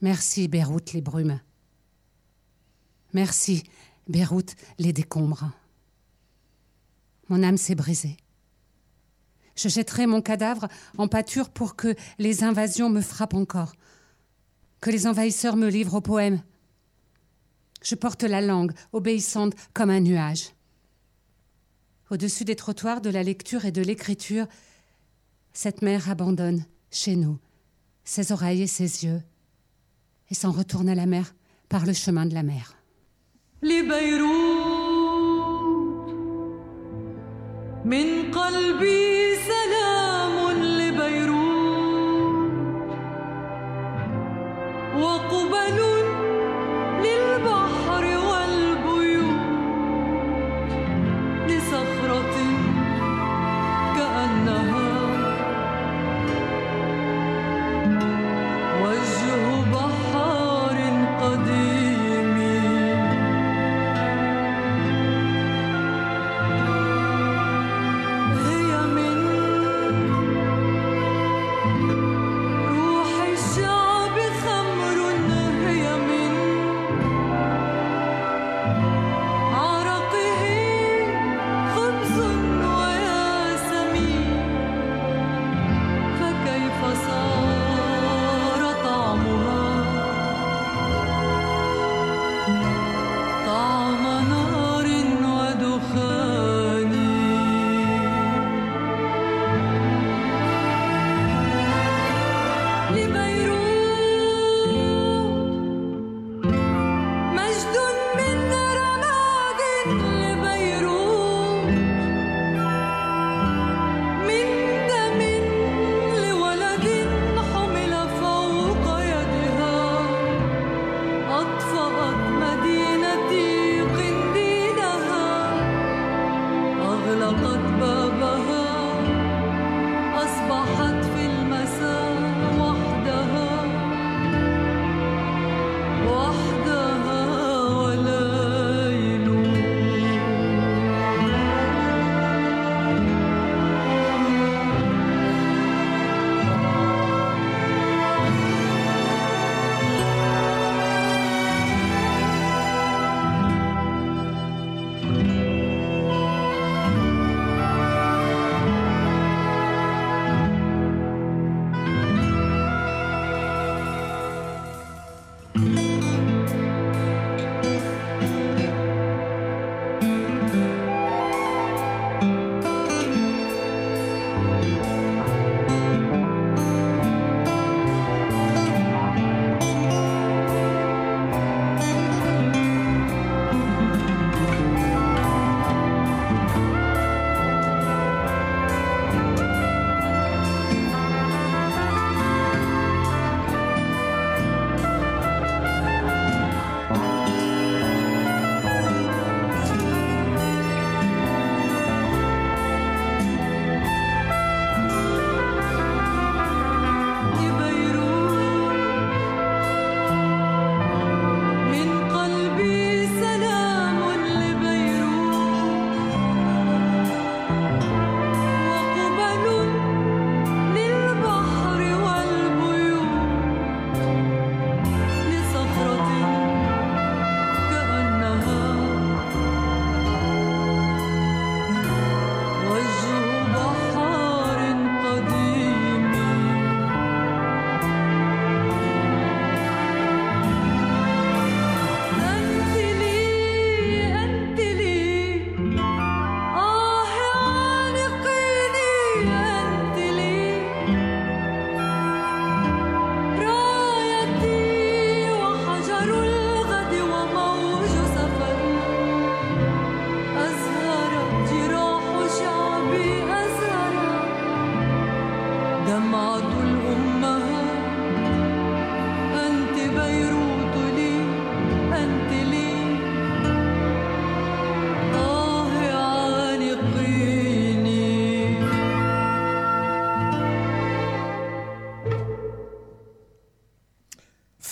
Merci, 0.00 0.46
Beyrouth, 0.46 0.92
les 0.92 1.00
brumes. 1.00 1.40
Merci, 3.12 3.64
Beyrouth, 4.06 4.54
les 4.78 4.92
décombres. 4.92 5.50
Mon 7.28 7.42
âme 7.42 7.56
s'est 7.56 7.74
brisée. 7.74 8.16
Je 9.56 9.68
jetterai 9.68 10.06
mon 10.06 10.22
cadavre 10.22 10.68
en 10.98 11.08
pâture 11.08 11.50
pour 11.50 11.74
que 11.74 11.96
les 12.18 12.44
invasions 12.44 12.90
me 12.90 13.00
frappent 13.00 13.34
encore, 13.34 13.74
que 14.80 14.90
les 14.90 15.08
envahisseurs 15.08 15.56
me 15.56 15.68
livrent 15.68 15.96
au 15.96 16.00
poème. 16.00 16.40
Je 17.82 17.96
porte 17.96 18.22
la 18.22 18.40
langue, 18.40 18.72
obéissante 18.92 19.54
comme 19.74 19.90
un 19.90 20.00
nuage 20.00 20.50
au-dessus 22.10 22.44
des 22.44 22.56
trottoirs 22.56 23.00
de 23.00 23.10
la 23.10 23.22
lecture 23.22 23.64
et 23.64 23.72
de 23.72 23.82
l'écriture, 23.82 24.46
cette 25.52 25.82
mère 25.82 26.10
abandonne, 26.10 26.64
chez 26.90 27.16
nous, 27.16 27.38
ses 28.04 28.32
oreilles 28.32 28.62
et 28.62 28.66
ses 28.66 29.04
yeux, 29.04 29.22
et 30.30 30.34
s'en 30.34 30.52
retourne 30.52 30.88
à 30.88 30.94
la 30.94 31.06
mer 31.06 31.34
par 31.68 31.84
le 31.84 31.92
chemin 31.92 32.26
de 32.26 32.34
la 32.34 32.42
mer. 32.42 32.76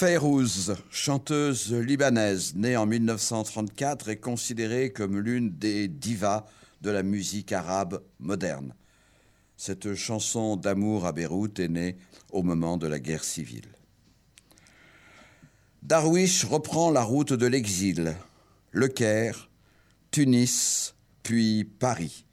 Fayrouz, 0.07 0.73
chanteuse 0.89 1.73
libanaise 1.73 2.55
née 2.55 2.77
en 2.77 2.87
1934, 2.87 4.09
est 4.09 4.19
considérée 4.19 4.93
comme 4.93 5.19
l'une 5.19 5.51
des 5.51 5.89
divas 5.89 6.47
de 6.81 6.91
la 6.91 7.03
musique 7.03 7.51
arabe 7.51 8.01
moderne. 8.21 8.73
Cette 9.57 9.97
chanson 9.97 10.55
d'amour 10.57 11.07
à 11.07 11.13
Beyrouth 11.13 11.59
est 11.59 11.67
née 11.67 11.97
au 12.31 12.45
moment 12.45 12.77
de 12.77 12.87
la 12.87 13.01
guerre 13.01 13.25
civile. 13.25 13.67
Darwish 15.83 16.45
reprend 16.45 16.93
la 16.93 17.03
route 17.03 17.33
de 17.33 17.47
l'exil, 17.47 18.15
Le 18.71 18.87
Caire, 18.87 19.51
Tunis, 20.13 20.95
puis 21.25 21.65
Paris. 21.65 22.27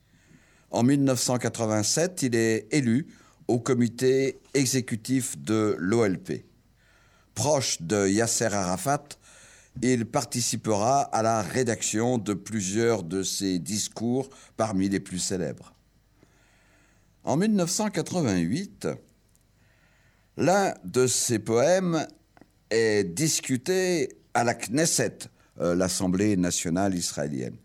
En 0.70 0.84
1987, 0.84 2.22
il 2.22 2.36
est 2.36 2.68
élu 2.70 3.08
au 3.48 3.60
comité 3.60 4.42
exécutif 4.54 5.40
de 5.40 5.76
l'OLP. 5.80 6.53
Proche 7.36 7.82
de 7.82 8.08
Yasser 8.08 8.54
Arafat, 8.54 9.04
il 9.82 10.06
participera 10.06 11.02
à 11.02 11.24
la 11.24 11.42
rédaction 11.42 12.18
de 12.18 12.34
plusieurs 12.34 13.04
de 13.04 13.24
ses 13.24 13.58
discours 13.60 14.30
parmi 14.56 14.88
les 14.88 15.00
plus 15.00 15.20
célèbres. 15.20 15.74
En 17.24 17.38
1988, 17.38 18.88
l'un 20.38 20.74
de 20.84 21.08
ses 21.08 21.40
poèmes 21.40 22.06
est 22.70 23.04
discuté 23.04 24.10
à 24.34 24.44
la 24.44 24.54
Knesset, 24.54 25.20
euh, 25.60 25.76
l'Assemblée 25.76 26.38
nationale 26.38 26.96
israélienne. 26.96 27.58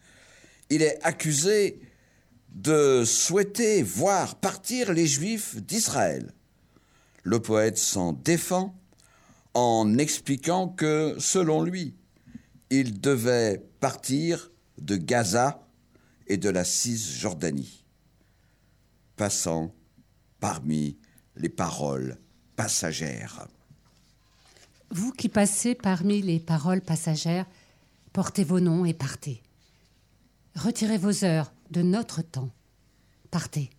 Il 0.70 0.82
est 0.82 0.98
accusé 1.02 1.80
de 2.54 3.04
souhaiter 3.04 3.82
voir 3.82 4.36
partir 4.36 4.92
les 4.92 5.06
Juifs 5.06 5.56
d'Israël. 5.56 6.32
Le 7.22 7.40
poète 7.40 7.78
s'en 7.78 8.12
défend 8.12 8.77
en 9.54 9.98
expliquant 9.98 10.68
que, 10.68 11.16
selon 11.18 11.62
lui, 11.62 11.94
ils 12.70 13.00
devaient 13.00 13.62
partir 13.80 14.50
de 14.78 14.96
Gaza 14.96 15.66
et 16.26 16.36
de 16.36 16.48
la 16.50 16.64
Cisjordanie, 16.64 17.84
passant 19.16 19.74
parmi 20.40 20.98
les 21.36 21.48
paroles 21.48 22.18
passagères. 22.56 23.48
Vous 24.90 25.12
qui 25.12 25.28
passez 25.28 25.74
parmi 25.74 26.22
les 26.22 26.40
paroles 26.40 26.80
passagères, 26.80 27.46
portez 28.12 28.44
vos 28.44 28.60
noms 28.60 28.84
et 28.84 28.94
partez. 28.94 29.42
Retirez 30.54 30.98
vos 30.98 31.24
heures 31.24 31.52
de 31.70 31.82
notre 31.82 32.22
temps. 32.22 32.50
Partez. 33.30 33.70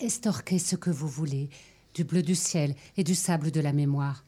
Estorquez 0.00 0.58
ce 0.58 0.76
que 0.76 0.90
vous 0.90 1.08
voulez, 1.08 1.50
du 1.94 2.04
bleu 2.04 2.22
du 2.22 2.34
ciel 2.34 2.74
et 2.96 3.04
du 3.04 3.14
sable 3.14 3.50
de 3.50 3.60
la 3.60 3.72
mémoire. 3.72 4.24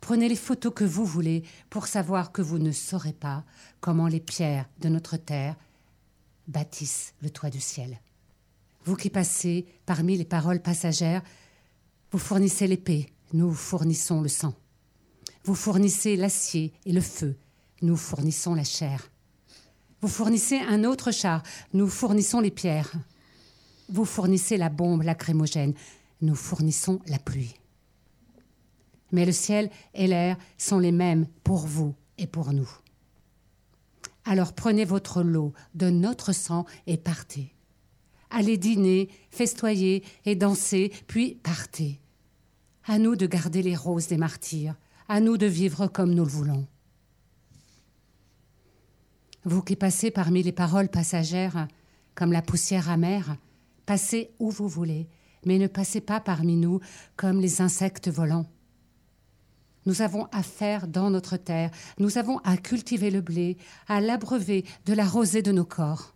Prenez 0.00 0.28
les 0.28 0.36
photos 0.36 0.72
que 0.74 0.84
vous 0.84 1.04
voulez 1.04 1.42
pour 1.70 1.86
savoir 1.86 2.32
que 2.32 2.42
vous 2.42 2.58
ne 2.58 2.72
saurez 2.72 3.12
pas 3.12 3.44
comment 3.80 4.06
les 4.06 4.20
pierres 4.20 4.68
de 4.80 4.88
notre 4.88 5.16
terre 5.16 5.56
bâtissent 6.46 7.14
le 7.20 7.30
toit 7.30 7.50
du 7.50 7.60
ciel. 7.60 8.00
Vous 8.84 8.96
qui 8.96 9.10
passez 9.10 9.66
parmi 9.86 10.16
les 10.16 10.24
paroles 10.24 10.62
passagères, 10.62 11.22
vous 12.10 12.18
fournissez 12.18 12.66
l'épée, 12.66 13.12
nous 13.32 13.52
fournissons 13.52 14.22
le 14.22 14.28
sang. 14.28 14.54
Vous 15.44 15.54
fournissez 15.54 16.16
l'acier 16.16 16.72
et 16.86 16.92
le 16.92 17.00
feu, 17.00 17.36
nous 17.82 17.96
fournissons 17.96 18.54
la 18.54 18.64
chair. 18.64 19.10
Vous 20.00 20.08
fournissez 20.08 20.58
un 20.58 20.84
autre 20.84 21.10
char, 21.10 21.42
nous 21.72 21.88
fournissons 21.88 22.40
les 22.40 22.50
pierres. 22.50 22.92
Vous 23.88 24.04
fournissez 24.04 24.56
la 24.56 24.68
bombe 24.68 25.02
lacrymogène, 25.02 25.74
nous 26.20 26.34
fournissons 26.34 27.00
la 27.06 27.18
pluie. 27.18 27.54
Mais 29.12 29.24
le 29.24 29.32
ciel 29.32 29.70
et 29.94 30.06
l'air 30.06 30.36
sont 30.58 30.78
les 30.78 30.92
mêmes 30.92 31.26
pour 31.44 31.66
vous 31.66 31.94
et 32.18 32.26
pour 32.26 32.52
nous. 32.52 32.70
Alors 34.24 34.52
prenez 34.52 34.84
votre 34.84 35.22
lot 35.22 35.54
de 35.74 35.88
notre 35.88 36.32
sang 36.32 36.66
et 36.86 36.98
partez. 36.98 37.54
Allez 38.30 38.58
dîner, 38.58 39.08
festoyer 39.30 40.04
et 40.26 40.34
danser, 40.34 40.92
puis 41.06 41.36
partez. 41.36 41.98
À 42.84 42.98
nous 42.98 43.16
de 43.16 43.26
garder 43.26 43.62
les 43.62 43.76
roses 43.76 44.08
des 44.08 44.18
martyrs, 44.18 44.74
à 45.08 45.20
nous 45.20 45.38
de 45.38 45.46
vivre 45.46 45.86
comme 45.86 46.12
nous 46.12 46.24
le 46.24 46.30
voulons. 46.30 46.66
Vous 49.44 49.62
qui 49.62 49.76
passez 49.76 50.10
parmi 50.10 50.42
les 50.42 50.52
paroles 50.52 50.90
passagères, 50.90 51.68
comme 52.14 52.32
la 52.32 52.42
poussière 52.42 52.90
amère, 52.90 53.36
passez 53.86 54.30
où 54.38 54.50
vous 54.50 54.68
voulez, 54.68 55.08
mais 55.44 55.58
ne 55.58 55.66
passez 55.66 56.00
pas 56.00 56.20
parmi 56.20 56.56
nous 56.56 56.80
comme 57.16 57.40
les 57.40 57.60
insectes 57.60 58.08
volants. 58.08 58.46
Nous 59.86 60.02
avons 60.02 60.26
à 60.32 60.42
faire 60.42 60.86
dans 60.86 61.10
notre 61.10 61.36
terre, 61.36 61.70
nous 61.98 62.18
avons 62.18 62.38
à 62.38 62.56
cultiver 62.56 63.10
le 63.10 63.20
blé, 63.20 63.56
à 63.86 64.00
l'abreuver 64.00 64.64
de 64.84 64.92
la 64.92 65.06
rosée 65.06 65.42
de 65.42 65.52
nos 65.52 65.64
corps. 65.64 66.14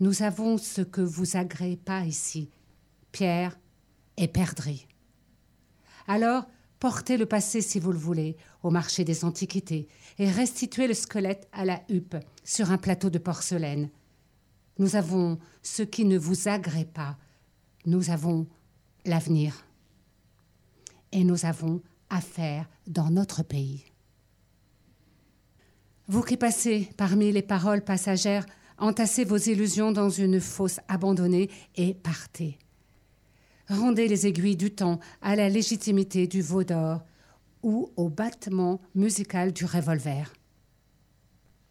Nous 0.00 0.22
avons 0.22 0.58
ce 0.58 0.82
que 0.82 1.00
vous 1.00 1.36
agréez 1.36 1.76
pas 1.76 2.04
ici, 2.04 2.50
pierre 3.12 3.58
et 4.16 4.28
perdrix. 4.28 4.86
Alors, 6.06 6.46
portez 6.78 7.16
le 7.16 7.26
passé 7.26 7.60
si 7.60 7.80
vous 7.80 7.92
le 7.92 7.98
voulez 7.98 8.36
au 8.62 8.70
marché 8.70 9.04
des 9.04 9.24
antiquités 9.24 9.88
et 10.18 10.30
restituez 10.30 10.86
le 10.86 10.94
squelette 10.94 11.48
à 11.52 11.64
la 11.64 11.82
huppe 11.88 12.16
sur 12.44 12.70
un 12.70 12.78
plateau 12.78 13.10
de 13.10 13.18
porcelaine. 13.18 13.90
Nous 14.78 14.96
avons 14.96 15.38
ce 15.62 15.82
qui 15.82 16.04
ne 16.04 16.18
vous 16.18 16.48
agrée 16.48 16.84
pas. 16.84 17.16
Nous 17.86 18.10
avons 18.10 18.46
l'avenir. 19.04 19.64
Et 21.12 21.24
nous 21.24 21.46
avons 21.46 21.80
affaire 22.10 22.68
dans 22.86 23.10
notre 23.10 23.42
pays. 23.42 23.84
Vous 26.08 26.22
qui 26.22 26.36
passez 26.36 26.90
parmi 26.96 27.32
les 27.32 27.42
paroles 27.42 27.82
passagères, 27.82 28.46
entassez 28.78 29.24
vos 29.24 29.36
illusions 29.36 29.92
dans 29.92 30.10
une 30.10 30.40
fosse 30.40 30.80
abandonnée 30.88 31.50
et 31.76 31.94
partez. 31.94 32.58
Rendez 33.68 34.06
les 34.06 34.26
aiguilles 34.26 34.56
du 34.56 34.70
temps 34.70 35.00
à 35.22 35.34
la 35.34 35.48
légitimité 35.48 36.26
du 36.26 36.42
veau 36.42 36.62
d'or 36.62 37.02
ou 37.62 37.90
au 37.96 38.08
battement 38.08 38.80
musical 38.94 39.52
du 39.52 39.64
revolver. 39.64 40.32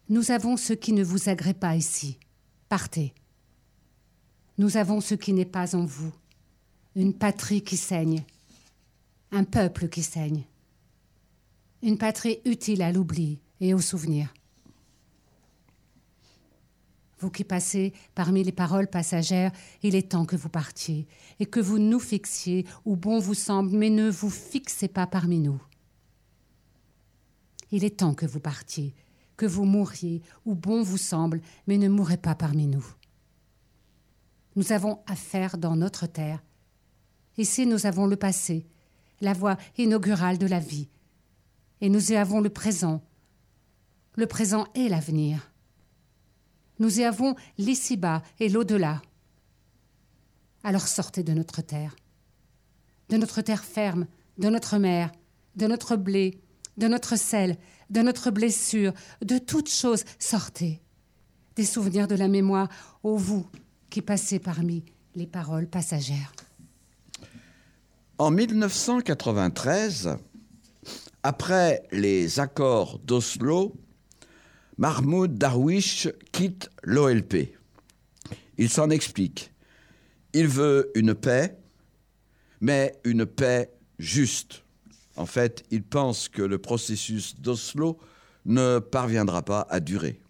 Nous 0.08 0.30
avons 0.30 0.56
ce 0.56 0.72
qui 0.72 0.92
ne 0.92 1.02
vous 1.02 1.28
agrée 1.28 1.54
pas 1.54 1.74
ici. 1.74 2.18
Partez. 2.68 3.14
Nous 4.58 4.78
avons 4.78 5.00
ce 5.00 5.14
qui 5.14 5.32
n'est 5.32 5.44
pas 5.44 5.76
en 5.76 5.84
vous. 5.84 6.12
Une 6.94 7.12
patrie 7.12 7.62
qui 7.62 7.76
saigne. 7.76 8.24
Un 9.30 9.44
peuple 9.44 9.88
qui 9.88 10.02
saigne. 10.02 10.44
Une 11.82 11.98
patrie 11.98 12.40
utile 12.46 12.80
à 12.80 12.90
l'oubli 12.90 13.38
et 13.60 13.74
au 13.74 13.80
souvenir. 13.80 14.32
Vous 17.18 17.30
qui 17.30 17.44
passez 17.44 17.92
parmi 18.14 18.44
les 18.44 18.52
paroles 18.52 18.88
passagères, 18.88 19.52
il 19.82 19.94
est 19.94 20.10
temps 20.10 20.26
que 20.26 20.36
vous 20.36 20.48
partiez 20.48 21.06
et 21.38 21.46
que 21.46 21.60
vous 21.60 21.78
nous 21.78 22.00
fixiez 22.00 22.66
où 22.84 22.96
bon 22.96 23.18
vous 23.18 23.34
semble, 23.34 23.76
mais 23.76 23.90
ne 23.90 24.10
vous 24.10 24.30
fixez 24.30 24.88
pas 24.88 25.06
parmi 25.06 25.40
nous. 25.40 25.60
Il 27.72 27.84
est 27.84 27.98
temps 27.98 28.14
que 28.14 28.26
vous 28.26 28.40
partiez, 28.40 28.94
que 29.36 29.46
vous 29.46 29.64
mouriez 29.64 30.22
où 30.44 30.54
bon 30.54 30.82
vous 30.82 30.98
semble, 30.98 31.40
mais 31.66 31.78
ne 31.78 31.88
mourrez 31.88 32.18
pas 32.18 32.34
parmi 32.34 32.66
nous. 32.66 32.86
Nous 34.56 34.72
avons 34.72 35.00
affaire 35.06 35.58
dans 35.58 35.76
notre 35.76 36.06
terre. 36.06 36.42
Ici, 37.36 37.66
nous 37.66 37.84
avons 37.84 38.06
le 38.06 38.16
passé, 38.16 38.66
la 39.20 39.34
voie 39.34 39.58
inaugurale 39.76 40.38
de 40.38 40.46
la 40.46 40.58
vie, 40.58 40.88
et 41.82 41.90
nous 41.90 42.12
y 42.12 42.16
avons 42.16 42.40
le 42.40 42.48
présent, 42.48 43.02
le 44.16 44.26
présent 44.26 44.66
et 44.74 44.88
l'avenir. 44.88 45.52
Nous 46.78 47.00
y 47.00 47.04
avons 47.04 47.36
l'ici-bas 47.58 48.22
et 48.40 48.48
l'au-delà. 48.48 49.02
Alors 50.64 50.88
sortez 50.88 51.22
de 51.22 51.34
notre 51.34 51.60
terre, 51.60 51.94
de 53.10 53.18
notre 53.18 53.42
terre 53.42 53.64
ferme, 53.64 54.06
de 54.38 54.48
notre 54.48 54.78
mer, 54.78 55.12
de 55.54 55.66
notre 55.66 55.96
blé, 55.96 56.40
de 56.78 56.88
notre 56.88 57.16
sel, 57.16 57.58
de 57.90 58.00
notre 58.00 58.30
blessure, 58.30 58.94
de 59.22 59.36
toutes 59.36 59.70
choses, 59.70 60.04
sortez. 60.18 60.80
Des 61.56 61.64
souvenirs 61.64 62.08
de 62.08 62.14
la 62.14 62.28
mémoire, 62.28 62.68
ô 63.02 63.16
vous 63.16 63.46
qui 63.90 64.02
passez 64.02 64.38
parmi 64.38 64.84
les 65.14 65.26
paroles 65.26 65.66
passagères. 65.66 66.32
En 68.18 68.30
1993, 68.30 70.16
après 71.22 71.82
les 71.92 72.40
accords 72.40 72.98
d'Oslo, 73.00 73.74
Mahmoud 74.78 75.36
Darwish 75.36 76.08
quitte 76.32 76.70
l'OLP. 76.82 77.56
Il 78.58 78.70
s'en 78.70 78.90
explique. 78.90 79.52
Il 80.32 80.48
veut 80.48 80.90
une 80.94 81.14
paix, 81.14 81.58
mais 82.60 82.98
une 83.04 83.26
paix 83.26 83.70
juste. 83.98 84.62
En 85.16 85.26
fait, 85.26 85.64
il 85.70 85.82
pense 85.82 86.28
que 86.28 86.42
le 86.42 86.58
processus 86.58 87.40
d'Oslo 87.40 87.98
ne 88.44 88.78
parviendra 88.78 89.42
pas 89.42 89.66
à 89.70 89.80
durer. 89.80 90.20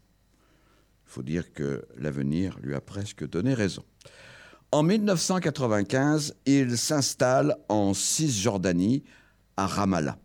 Faut 1.16 1.22
dire 1.22 1.54
que 1.54 1.82
l'avenir 1.96 2.58
lui 2.60 2.74
a 2.74 2.82
presque 2.82 3.26
donné 3.26 3.54
raison. 3.54 3.82
En 4.70 4.82
1995, 4.82 6.34
il 6.44 6.76
s'installe 6.76 7.56
en 7.70 7.94
Cisjordanie 7.94 9.02
à 9.56 9.66
Ramallah. 9.66 10.18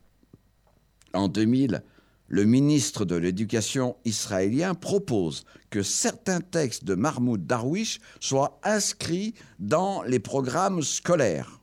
En 1.13 1.29
2000, 1.29 1.81
le 2.27 2.43
ministre 2.43 3.05
de 3.05 3.15
l'Éducation 3.15 3.95
israélien 4.03 4.73
propose 4.73 5.45
que 5.69 5.81
certains 5.81 6.41
textes 6.41 6.83
de 6.83 6.95
Mahmoud 6.95 7.47
Darwish 7.47 8.01
soient 8.19 8.59
inscrits 8.61 9.33
dans 9.59 10.03
les 10.03 10.19
programmes 10.19 10.81
scolaires. 10.81 11.61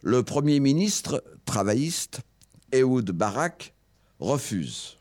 Le 0.00 0.22
Premier 0.22 0.60
ministre 0.60 1.22
travailliste, 1.44 2.22
Ehud 2.72 3.10
Barak, 3.10 3.74
refuse. 4.18 4.96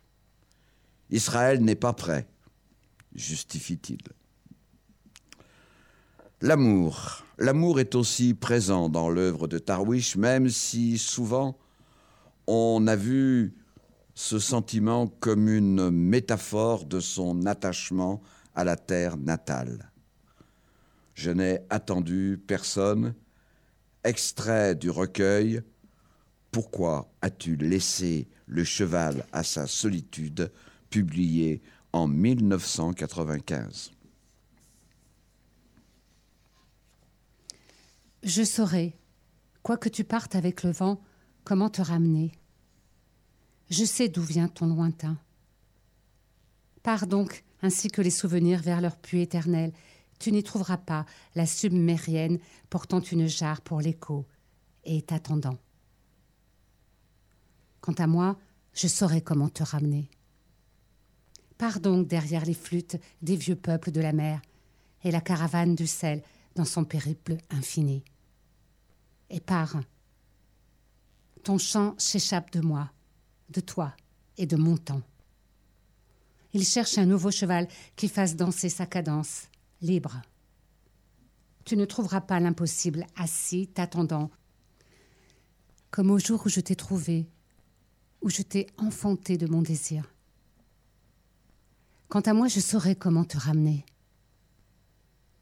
Israël 1.10 1.62
n'est 1.62 1.76
pas 1.76 1.94
prêt, 1.94 2.28
justifie-t-il. 3.15 4.02
L'amour. 6.41 7.23
L'amour 7.38 7.80
est 7.80 7.95
aussi 7.95 8.34
présent 8.34 8.89
dans 8.89 9.10
l'œuvre 9.10 9.47
de 9.47 9.60
Darwish, 9.60 10.17
même 10.17 10.49
si 10.49 10.97
souvent 10.97 11.58
on 12.47 12.86
a 12.88 12.95
vu 12.95 13.56
ce 14.13 14.39
sentiment 14.39 15.08
comme 15.08 15.47
une 15.47 15.89
métaphore 15.89 16.86
de 16.86 16.99
son 16.99 17.45
attachement 17.45 18.21
à 18.56 18.63
la 18.63 18.76
terre 18.76 19.17
natale. 19.17 19.91
Je 21.13 21.32
n'ai 21.32 21.60
attendu 21.69 22.41
personne. 22.45 23.13
Extrait 24.04 24.76
du 24.76 24.89
recueil 24.89 25.62
Pourquoi 26.52 27.10
as-tu 27.21 27.56
laissé 27.56 28.28
le 28.47 28.63
cheval 28.63 29.26
à 29.32 29.43
sa 29.43 29.65
solitude 29.65 30.52
publié 30.89 31.62
en 31.94 32.08
1995. 32.08 33.92
Je 38.24 38.44
saurai, 38.44 38.96
quoi 39.62 39.78
que 39.78 39.90
tu 39.90 40.04
partes 40.04 40.36
avec 40.36 40.64
le 40.64 40.72
vent, 40.72 41.02
comment 41.44 41.70
te 41.70 41.82
ramener? 41.82 42.32
Je 43.70 43.86
sais 43.86 44.10
d'où 44.10 44.22
vient 44.22 44.48
ton 44.48 44.68
lointain. 44.68 45.18
Pars 46.84 47.08
donc, 47.08 47.44
ainsi 47.62 47.88
que 47.88 48.02
les 48.02 48.12
souvenirs, 48.12 48.62
vers 48.62 48.82
leur 48.82 48.98
puits 48.98 49.22
éternel. 49.22 49.72
Tu 50.20 50.32
n'y 50.32 50.44
trouveras 50.44 50.78
pas 50.78 51.06
la 51.36 51.46
submérienne 51.46 52.40
portant 52.70 53.00
une 53.00 53.28
jarre 53.28 53.62
pour 53.62 53.82
l'écho 53.82 54.26
et 54.84 55.02
t'attendant. 55.02 55.58
Quant 57.82 57.94
à 57.94 58.08
moi, 58.08 58.38
je 58.74 58.88
saurai 58.88 59.22
comment 59.22 59.50
te 59.50 59.64
ramener. 59.64 60.10
Pars 61.58 61.80
donc 61.80 62.08
derrière 62.08 62.46
les 62.46 62.54
flûtes 62.54 62.98
des 63.22 63.36
vieux 63.36 63.56
peuples 63.56 63.92
de 63.92 64.02
la 64.02 64.13
mer 64.13 64.42
et 65.04 65.12
la 65.12 65.22
caravane 65.22 65.76
du 65.76 65.88
sel 65.88 66.22
dans 66.56 66.66
son 66.66 66.84
périple 66.84 67.38
infini. 67.50 68.04
Et 69.30 69.39
pars. 69.39 69.82
Ton 71.44 71.58
chant 71.58 71.96
s'échappe 71.98 72.52
de 72.52 72.62
moi, 72.62 72.92
de 73.50 73.60
toi 73.60 73.94
et 74.38 74.46
de 74.46 74.56
mon 74.56 74.78
temps. 74.78 75.02
Il 76.54 76.63
cherche 76.66 76.98
un 76.98 77.06
nouveau 77.06 77.32
cheval 77.32 77.68
qui 77.96 78.08
fasse 78.08 78.36
danser 78.36 78.70
sa 78.70 78.86
cadence, 78.86 79.50
libre. 79.82 80.22
Tu 81.66 81.76
ne 81.76 81.86
trouveras 81.86 82.22
pas 82.22 82.39
l'impossible 82.39 83.06
assis, 83.16 83.68
t'attendant, 83.68 84.30
comme 85.89 86.12
au 86.12 86.20
jour 86.20 86.42
où 86.46 86.50
je 86.50 86.60
t'ai 86.60 86.76
trouvé, 86.76 87.28
où 88.22 88.30
je 88.30 88.42
t'ai 88.42 88.68
enfanté 88.78 89.38
de 89.38 89.48
mon 89.48 89.62
désir. 89.62 90.13
Quant 92.13 92.21
à 92.21 92.36
moi, 92.36 92.47
je 92.47 92.60
saurai 92.60 92.95
comment 92.95 93.23
te 93.23 93.39
ramener. 93.39 93.88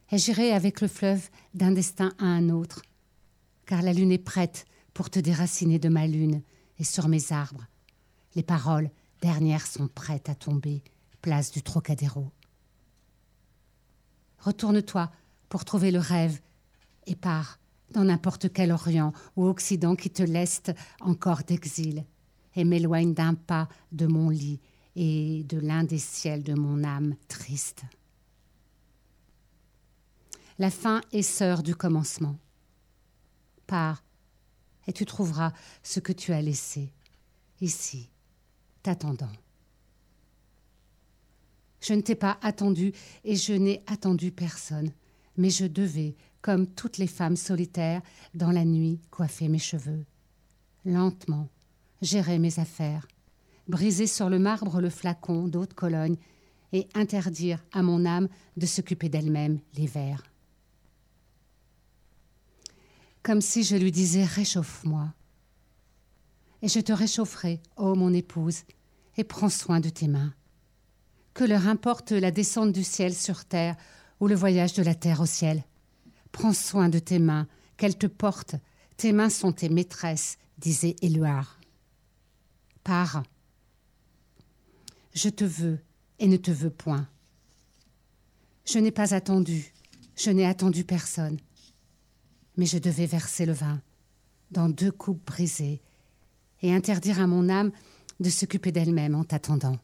Et 0.09 0.17
j'irai 0.17 0.53
avec 0.53 0.79
le 0.79 0.87
fleuve 0.87 1.29
d'un 1.53 1.73
destin 1.73 2.13
à 2.17 2.23
un 2.23 2.47
autre, 2.47 2.81
car 3.65 3.81
la 3.81 3.91
lune 3.91 4.13
est 4.13 4.17
prête 4.17 4.63
pour 4.93 5.09
te 5.09 5.19
déraciner 5.19 5.79
de 5.79 5.89
ma 5.89 6.07
lune 6.07 6.41
et 6.79 6.85
sur 6.85 7.09
mes 7.09 7.33
arbres. 7.33 7.67
Les 8.35 8.41
paroles 8.41 8.89
dernières 9.21 9.67
sont 9.67 9.89
prêtes 9.89 10.29
à 10.29 10.33
tomber, 10.33 10.81
place 11.21 11.51
du 11.51 11.61
Trocadéro. 11.61 12.31
Retourne-toi 14.39 15.11
pour 15.49 15.65
trouver 15.65 15.91
le 15.91 15.99
rêve 15.99 16.39
et 17.05 17.17
pars 17.17 17.59
dans 17.91 18.05
n'importe 18.05 18.53
quel 18.53 18.71
Orient 18.71 19.11
ou 19.35 19.45
Occident 19.45 19.97
qui 19.97 20.09
te 20.09 20.23
leste 20.23 20.71
encore 21.01 21.43
d'exil 21.43 22.05
et 22.55 22.63
m'éloigne 22.63 23.13
d'un 23.13 23.33
pas 23.33 23.67
de 23.91 24.07
mon 24.07 24.29
lit 24.29 24.61
et 24.95 25.43
de 25.43 25.57
l'un 25.57 25.83
des 25.83 25.99
ciels 25.99 26.43
de 26.43 26.53
mon 26.53 26.83
âme 26.83 27.15
triste. 27.27 27.83
La 30.59 30.69
fin 30.69 31.01
est 31.11 31.21
sœur 31.21 31.63
du 31.63 31.75
commencement. 31.75 32.37
Pars, 33.67 34.03
et 34.87 34.93
tu 34.93 35.05
trouveras 35.05 35.53
ce 35.83 35.99
que 35.99 36.11
tu 36.11 36.33
as 36.33 36.41
laissé, 36.41 36.91
ici, 37.61 38.09
t'attendant. 38.83 39.31
Je 41.79 41.93
ne 41.93 42.01
t'ai 42.01 42.15
pas 42.15 42.37
attendu 42.41 42.93
et 43.23 43.35
je 43.35 43.53
n'ai 43.53 43.83
attendu 43.87 44.31
personne, 44.31 44.91
mais 45.37 45.49
je 45.49 45.65
devais, 45.65 46.15
comme 46.41 46.67
toutes 46.67 46.97
les 46.97 47.07
femmes 47.07 47.37
solitaires, 47.37 48.01
dans 48.35 48.51
la 48.51 48.65
nuit, 48.65 48.99
coiffer 49.09 49.47
mes 49.47 49.59
cheveux. 49.59 50.05
Lentement, 50.85 51.49
gérer 52.01 52.39
mes 52.39 52.59
affaires, 52.59 53.07
briser 53.71 54.05
sur 54.05 54.29
le 54.29 54.37
marbre 54.37 54.81
le 54.81 54.91
flacon 54.91 55.47
d'eau 55.47 55.65
de 55.65 55.73
Cologne 55.73 56.17
et 56.73 56.87
interdire 56.93 57.63
à 57.71 57.81
mon 57.81 58.05
âme 58.05 58.27
de 58.57 58.65
s'occuper 58.67 59.09
d'elle-même 59.09 59.59
les 59.75 59.87
vers. 59.87 60.23
Comme 63.23 63.41
si 63.41 63.63
je 63.63 63.75
lui 63.75 63.91
disais 63.91 64.23
Réchauffe-moi. 64.23 65.13
Et 66.61 66.67
je 66.67 66.79
te 66.79 66.93
réchaufferai, 66.93 67.59
ô 67.75 67.95
mon 67.95 68.13
épouse, 68.13 68.61
et 69.17 69.23
prends 69.23 69.49
soin 69.49 69.79
de 69.79 69.89
tes 69.89 70.07
mains. 70.07 70.33
Que 71.33 71.43
leur 71.43 71.67
importe 71.67 72.11
la 72.11 72.29
descente 72.29 72.71
du 72.71 72.83
ciel 72.83 73.15
sur 73.15 73.45
terre 73.45 73.75
ou 74.19 74.27
le 74.27 74.35
voyage 74.35 74.73
de 74.73 74.83
la 74.83 74.93
terre 74.93 75.21
au 75.21 75.25
ciel. 75.25 75.63
Prends 76.31 76.53
soin 76.53 76.89
de 76.89 76.99
tes 76.99 77.19
mains, 77.19 77.47
qu'elles 77.77 77.97
te 77.97 78.07
portent. 78.07 78.55
Tes 78.97 79.11
mains 79.11 79.29
sont 79.29 79.51
tes 79.51 79.69
maîtresses, 79.69 80.37
disait 80.59 80.95
Éluard. 81.01 81.59
Pars. 82.83 83.23
Je 85.13 85.29
te 85.29 85.43
veux 85.43 85.79
et 86.19 86.27
ne 86.27 86.37
te 86.37 86.51
veux 86.51 86.69
point. 86.69 87.07
Je 88.65 88.79
n'ai 88.79 88.91
pas 88.91 89.13
attendu, 89.13 89.73
je 90.15 90.29
n'ai 90.29 90.45
attendu 90.45 90.83
personne. 90.83 91.37
Mais 92.57 92.65
je 92.65 92.77
devais 92.77 93.05
verser 93.05 93.45
le 93.45 93.53
vin 93.53 93.81
dans 94.51 94.69
deux 94.69 94.91
coupes 94.91 95.25
brisées 95.25 95.81
et 96.61 96.73
interdire 96.73 97.19
à 97.19 97.27
mon 97.27 97.49
âme 97.49 97.71
de 98.19 98.29
s'occuper 98.29 98.71
d'elle-même 98.71 99.15
en 99.15 99.23
t'attendant. 99.23 99.77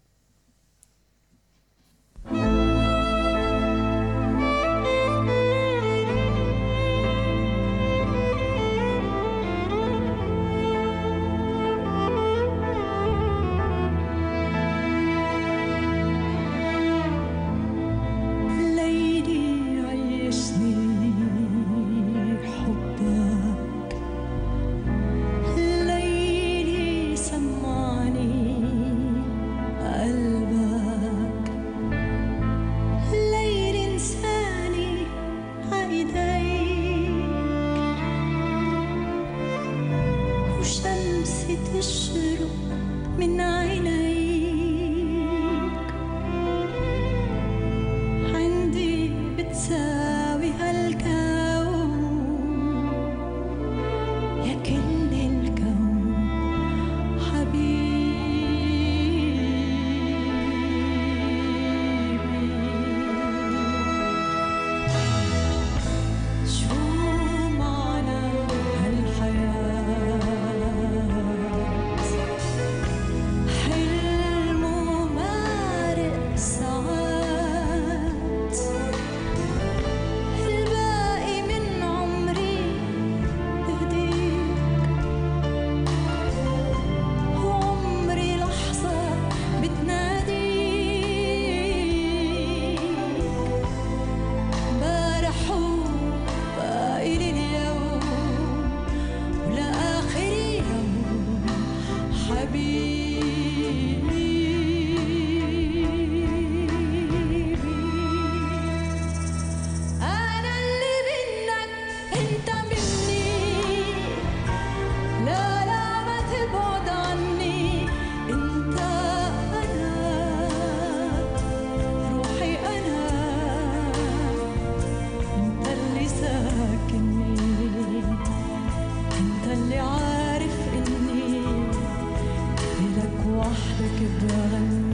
roche 133.47 133.75
de 133.79 133.87
Québec. 133.97 134.86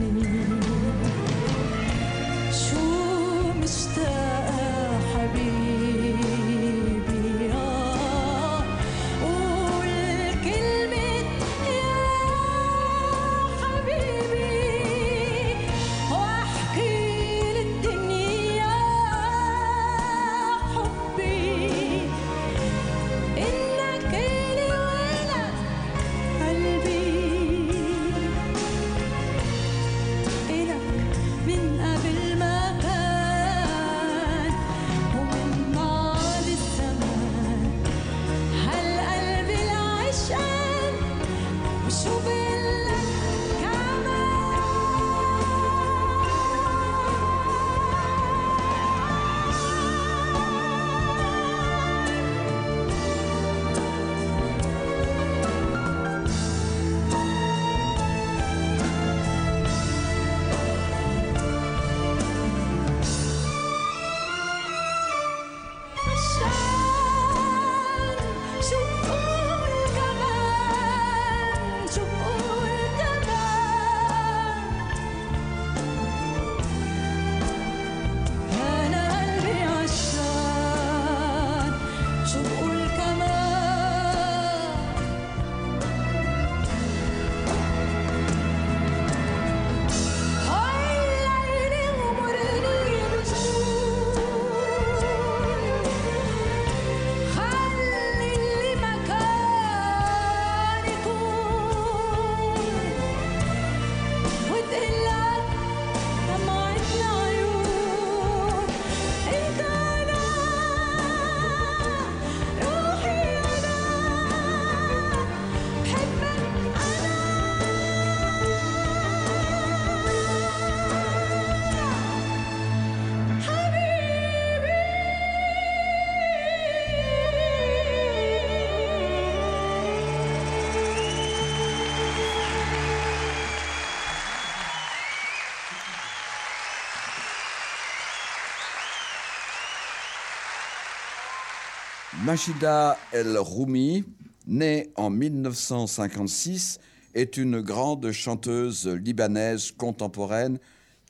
Machida 142.24 142.96
El 143.12 143.36
Roumi, 143.36 144.02
née 144.46 144.90
en 144.96 145.10
1956, 145.10 146.78
est 147.14 147.36
une 147.36 147.60
grande 147.60 148.12
chanteuse 148.12 148.86
libanaise 148.86 149.72
contemporaine 149.72 150.58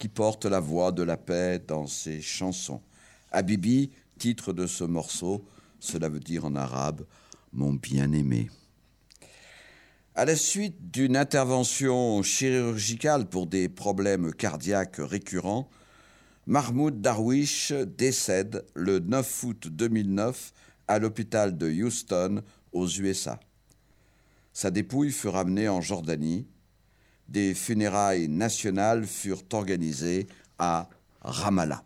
qui 0.01 0.09
porte 0.09 0.45
la 0.45 0.59
voix 0.59 0.91
de 0.91 1.05
la 1.05 1.17
paix 1.17 1.63
dans 1.65 1.87
ses 1.87 2.21
chansons. 2.21 2.83
Habibi, 3.31 3.93
titre 4.19 4.53
de 4.53 4.67
ce 4.67 4.83
morceau, 4.83 5.45
cela 5.79 6.09
veut 6.09 6.19
dire 6.19 6.47
en 6.47 6.57
arabe 6.57 7.07
mon 7.53 7.75
bien-aimé. 7.75 8.51
À 10.17 10.25
la 10.25 10.35
suite 10.35 10.91
d'une 10.91 11.17
intervention 11.17 12.25
chirurgicale 12.25 13.29
pour 13.29 13.47
des 13.47 13.69
problèmes 13.69 14.33
cardiaques 14.33 14.99
récurrents, 14.99 15.71
Mahmoud 16.49 17.01
Darwish 17.01 17.73
décède 17.73 18.65
le 18.75 18.99
9 18.99 19.45
août 19.45 19.69
2009 19.69 20.53
à 20.89 20.99
l'hôpital 20.99 21.57
de 21.57 21.71
Houston 21.71 22.43
aux 22.73 22.89
USA. 22.89 23.41
Sa 24.53 24.71
dépouille 24.71 25.11
fut 25.11 25.29
ramenée 25.29 25.69
en 25.69 25.81
Jordanie. 25.81 26.47
Des 27.29 27.55
funérailles 27.55 28.29
nationales 28.29 29.07
furent 29.07 29.43
organisées 29.53 30.27
à 30.59 30.89
Ramallah. 31.23 31.83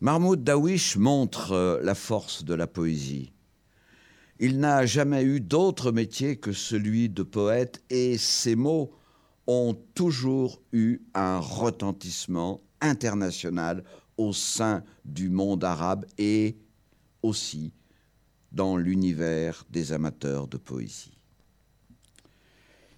Mahmoud 0.00 0.44
Darwish 0.44 0.96
montre 0.96 1.52
euh, 1.52 1.80
la 1.82 1.94
force 1.94 2.44
de 2.44 2.54
la 2.54 2.66
poésie. 2.66 3.32
Il 4.38 4.58
n'a 4.58 4.84
jamais 4.84 5.22
eu 5.22 5.40
d'autre 5.40 5.92
métier 5.92 6.36
que 6.36 6.52
celui 6.52 7.08
de 7.08 7.22
poète 7.22 7.82
et 7.88 8.18
ses 8.18 8.56
mots 8.56 8.92
ont 9.46 9.74
toujours 9.94 10.60
eu 10.72 11.00
un 11.14 11.38
retentissement 11.38 12.60
international 12.80 13.84
au 14.16 14.32
sein 14.32 14.82
du 15.04 15.28
monde 15.28 15.64
arabe 15.64 16.06
et 16.18 16.56
aussi 17.22 17.72
dans 18.52 18.76
l'univers 18.76 19.64
des 19.70 19.92
amateurs 19.92 20.46
de 20.46 20.56
poésie. 20.56 21.18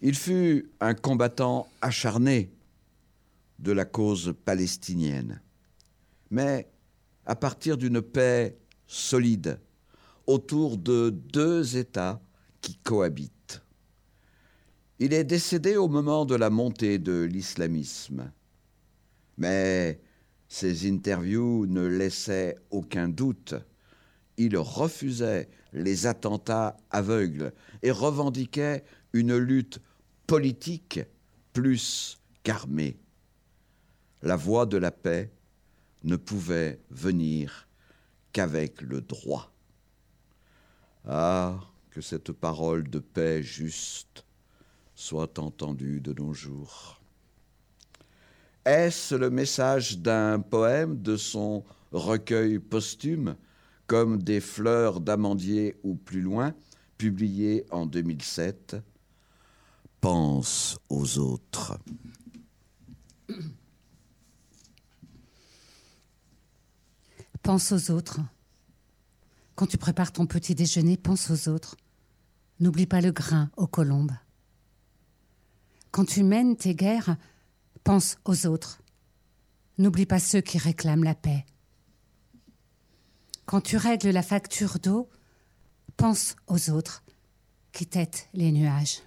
Il 0.02 0.14
fut 0.14 0.70
un 0.80 0.94
combattant 0.94 1.68
acharné 1.80 2.50
de 3.58 3.72
la 3.72 3.86
cause 3.86 4.34
palestinienne, 4.44 5.40
mais 6.30 6.68
à 7.24 7.34
partir 7.34 7.78
d'une 7.78 8.02
paix 8.02 8.58
solide 8.86 9.58
autour 10.26 10.76
de 10.76 11.10
deux 11.10 11.76
États 11.76 12.20
qui 12.60 12.76
cohabitent. 12.76 13.62
Il 14.98 15.12
est 15.12 15.24
décédé 15.24 15.76
au 15.76 15.88
moment 15.88 16.24
de 16.24 16.34
la 16.34 16.50
montée 16.50 16.98
de 16.98 17.22
l'islamisme, 17.22 18.30
mais 19.38 20.00
ses 20.48 20.88
interviews 20.88 21.66
ne 21.66 21.86
laissaient 21.86 22.56
aucun 22.70 23.08
doute. 23.08 23.54
Il 24.36 24.56
refusait 24.56 25.48
les 25.72 26.06
attentats 26.06 26.76
aveugles 26.90 27.52
et 27.82 27.90
revendiquait 27.90 28.84
une 29.12 29.36
lutte 29.36 29.80
politique 30.26 31.00
plus 31.52 32.18
qu'armée. 32.42 32.98
La 34.22 34.36
voie 34.36 34.66
de 34.66 34.76
la 34.76 34.90
paix 34.90 35.32
ne 36.04 36.16
pouvait 36.16 36.80
venir 36.90 37.68
qu'avec 38.32 38.82
le 38.82 39.00
droit. 39.00 39.52
Ah, 41.06 41.58
que 41.90 42.00
cette 42.00 42.32
parole 42.32 42.90
de 42.90 42.98
paix 42.98 43.42
juste 43.42 44.24
soit 44.94 45.38
entendue 45.38 46.00
de 46.00 46.12
nos 46.12 46.32
jours. 46.32 46.95
Est-ce 48.66 49.14
le 49.14 49.30
message 49.30 49.98
d'un 49.98 50.40
poème 50.40 51.00
de 51.00 51.16
son 51.16 51.62
recueil 51.92 52.58
posthume, 52.58 53.36
comme 53.86 54.20
des 54.20 54.40
fleurs 54.40 55.00
d'amandier 55.00 55.76
ou 55.84 55.94
plus 55.94 56.20
loin, 56.20 56.52
publié 56.98 57.64
en 57.70 57.86
2007 57.86 58.74
Pense 60.00 60.80
aux 60.88 61.18
autres. 61.18 61.78
Pense 67.44 67.70
aux 67.70 67.92
autres. 67.92 68.18
Quand 69.54 69.68
tu 69.68 69.78
prépares 69.78 70.10
ton 70.10 70.26
petit 70.26 70.56
déjeuner, 70.56 70.96
pense 70.96 71.30
aux 71.30 71.48
autres. 71.48 71.76
N'oublie 72.58 72.86
pas 72.86 73.00
le 73.00 73.12
grain 73.12 73.48
aux 73.56 73.68
colombes. 73.68 74.16
Quand 75.92 76.04
tu 76.04 76.24
mènes 76.24 76.56
tes 76.56 76.74
guerres, 76.74 77.16
pense 77.86 78.18
aux 78.24 78.48
autres. 78.48 78.82
N'oublie 79.78 80.06
pas 80.06 80.18
ceux 80.18 80.40
qui 80.40 80.58
réclament 80.58 81.04
la 81.04 81.14
paix. 81.14 81.46
Quand 83.44 83.60
tu 83.60 83.76
règles 83.76 84.10
la 84.10 84.24
facture 84.24 84.80
d'eau, 84.80 85.08
pense 85.96 86.34
aux 86.48 86.70
autres 86.70 87.04
qui 87.70 87.86
têtent 87.86 88.28
les 88.34 88.50
nuages. 88.50 89.02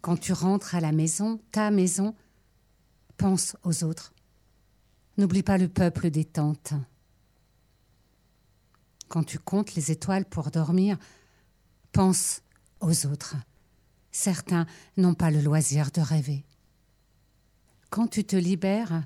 Quand 0.00 0.16
tu 0.16 0.32
rentres 0.32 0.74
à 0.74 0.80
la 0.80 0.90
maison, 0.90 1.40
ta 1.52 1.70
maison, 1.70 2.16
pense 3.16 3.56
aux 3.62 3.84
autres. 3.84 4.12
N'oublie 5.16 5.44
pas 5.44 5.58
le 5.58 5.68
peuple 5.68 6.10
des 6.10 6.24
tentes. 6.24 6.72
Quand 9.08 9.22
tu 9.22 9.38
comptes 9.38 9.76
les 9.76 9.92
étoiles 9.92 10.24
pour 10.24 10.50
dormir, 10.50 10.98
pense 11.92 12.42
aux 12.80 13.06
autres. 13.06 13.36
Certains 14.10 14.66
n'ont 14.96 15.14
pas 15.14 15.30
le 15.30 15.40
loisir 15.40 15.92
de 15.92 16.00
rêver. 16.00 16.44
Quand 17.90 18.06
tu 18.06 18.24
te 18.24 18.36
libères 18.36 19.04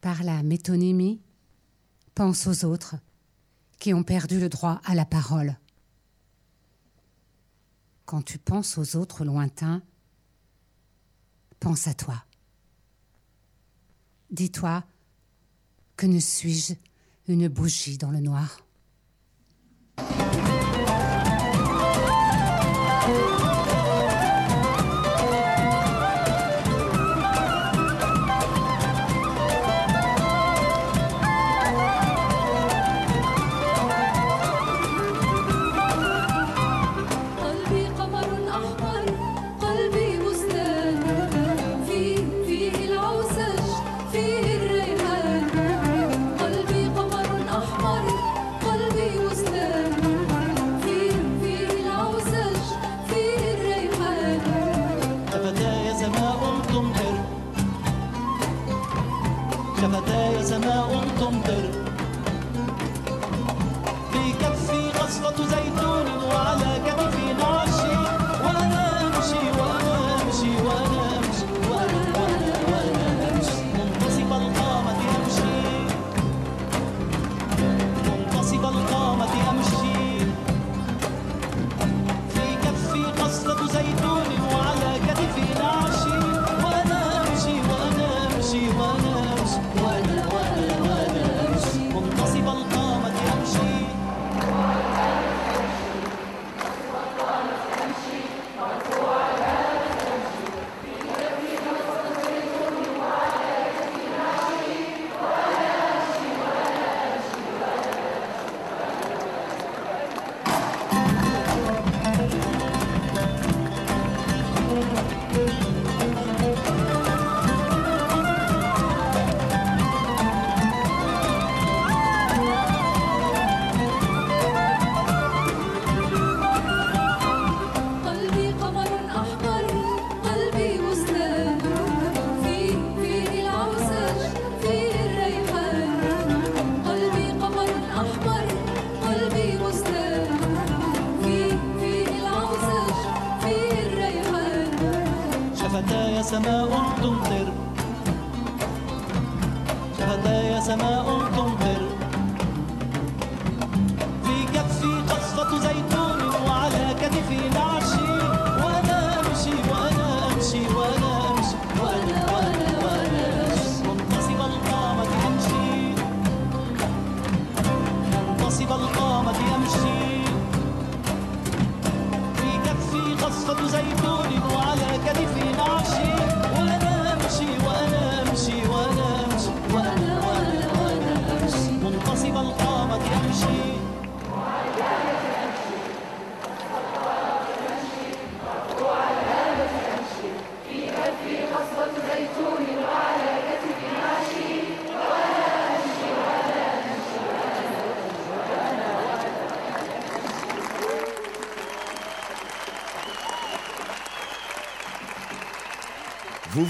par 0.00 0.24
la 0.24 0.42
métonymie, 0.42 1.20
pense 2.14 2.48
aux 2.48 2.64
autres 2.64 2.96
qui 3.78 3.94
ont 3.94 4.02
perdu 4.02 4.40
le 4.40 4.48
droit 4.48 4.80
à 4.84 4.96
la 4.96 5.04
parole. 5.04 5.56
Quand 8.04 8.22
tu 8.22 8.38
penses 8.38 8.76
aux 8.78 8.96
autres 8.96 9.24
lointains, 9.24 9.82
pense 11.60 11.86
à 11.86 11.94
toi. 11.94 12.24
Dis-toi 14.32 14.84
que 15.96 16.06
ne 16.06 16.18
suis-je 16.18 16.74
une 17.28 17.46
bougie 17.46 17.96
dans 17.96 18.10
le 18.10 18.20
noir? 18.20 18.66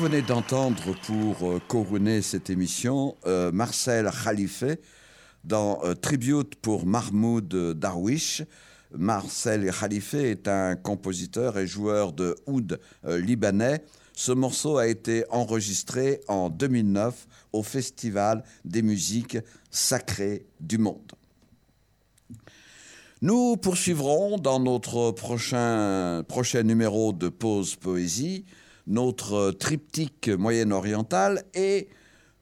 Venez 0.00 0.22
d'entendre 0.22 0.96
pour 1.04 1.50
euh, 1.50 1.60
couronner 1.68 2.22
cette 2.22 2.48
émission 2.48 3.18
euh, 3.26 3.52
Marcel 3.52 4.10
Khalife 4.24 4.64
dans 5.44 5.78
euh, 5.84 5.92
Tribute 5.92 6.54
pour 6.54 6.86
Mahmoud 6.86 7.74
Darwish. 7.74 8.42
Marcel 8.96 9.70
Khalife 9.70 10.14
est 10.14 10.48
un 10.48 10.74
compositeur 10.74 11.58
et 11.58 11.66
joueur 11.66 12.14
de 12.14 12.34
oud 12.46 12.80
euh, 13.04 13.20
libanais. 13.20 13.84
Ce 14.14 14.32
morceau 14.32 14.78
a 14.78 14.86
été 14.86 15.24
enregistré 15.28 16.22
en 16.28 16.48
2009 16.48 17.26
au 17.52 17.62
Festival 17.62 18.42
des 18.64 18.80
musiques 18.80 19.36
sacrées 19.70 20.46
du 20.60 20.78
monde. 20.78 21.12
Nous 23.20 23.58
poursuivrons 23.58 24.38
dans 24.38 24.60
notre 24.60 25.10
prochain, 25.10 26.24
prochain 26.26 26.62
numéro 26.62 27.12
de 27.12 27.28
Pause 27.28 27.76
Poésie 27.76 28.46
notre 28.86 29.50
triptyque 29.52 30.28
moyen-oriental 30.28 31.44
et 31.54 31.88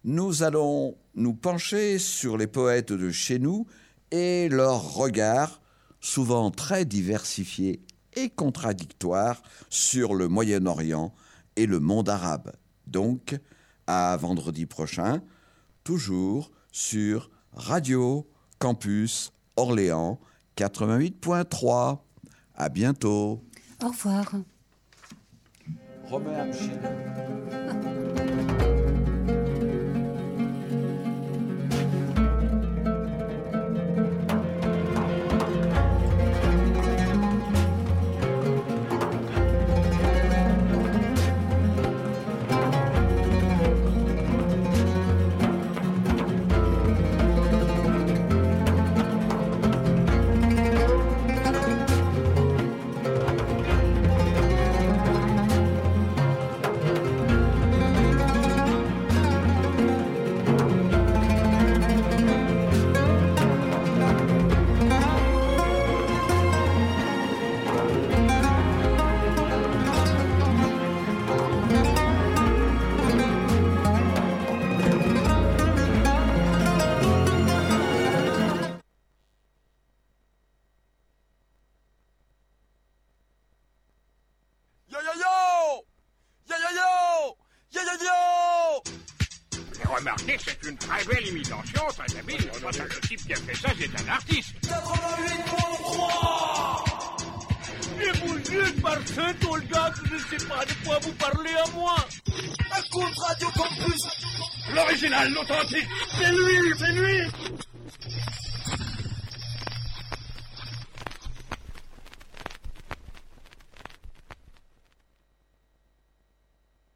nous 0.04 0.42
allons 0.42 0.96
nous 1.14 1.34
pencher 1.34 1.98
sur 1.98 2.36
les 2.36 2.46
poètes 2.46 2.92
de 2.92 3.10
chez 3.10 3.38
nous 3.38 3.66
et 4.10 4.48
leurs 4.48 4.94
regards, 4.94 5.60
souvent 6.00 6.50
très 6.50 6.84
diversifiés 6.84 7.82
et 8.14 8.30
contradictoires, 8.30 9.42
sur 9.68 10.14
le 10.14 10.28
Moyen-Orient 10.28 11.14
et 11.56 11.66
le 11.66 11.80
monde 11.80 12.08
arabe. 12.08 12.52
Donc, 12.86 13.38
à 13.86 14.16
vendredi 14.16 14.66
prochain, 14.66 15.22
toujours 15.84 16.50
sur 16.72 17.30
Radio 17.52 18.28
Campus 18.58 19.32
Orléans 19.56 20.20
88.3. 20.56 21.98
À 22.54 22.68
bientôt. 22.68 23.44
Au 23.82 23.88
revoir. 23.88 24.32
Homer 26.10 26.34
Hamşin. 26.38 26.72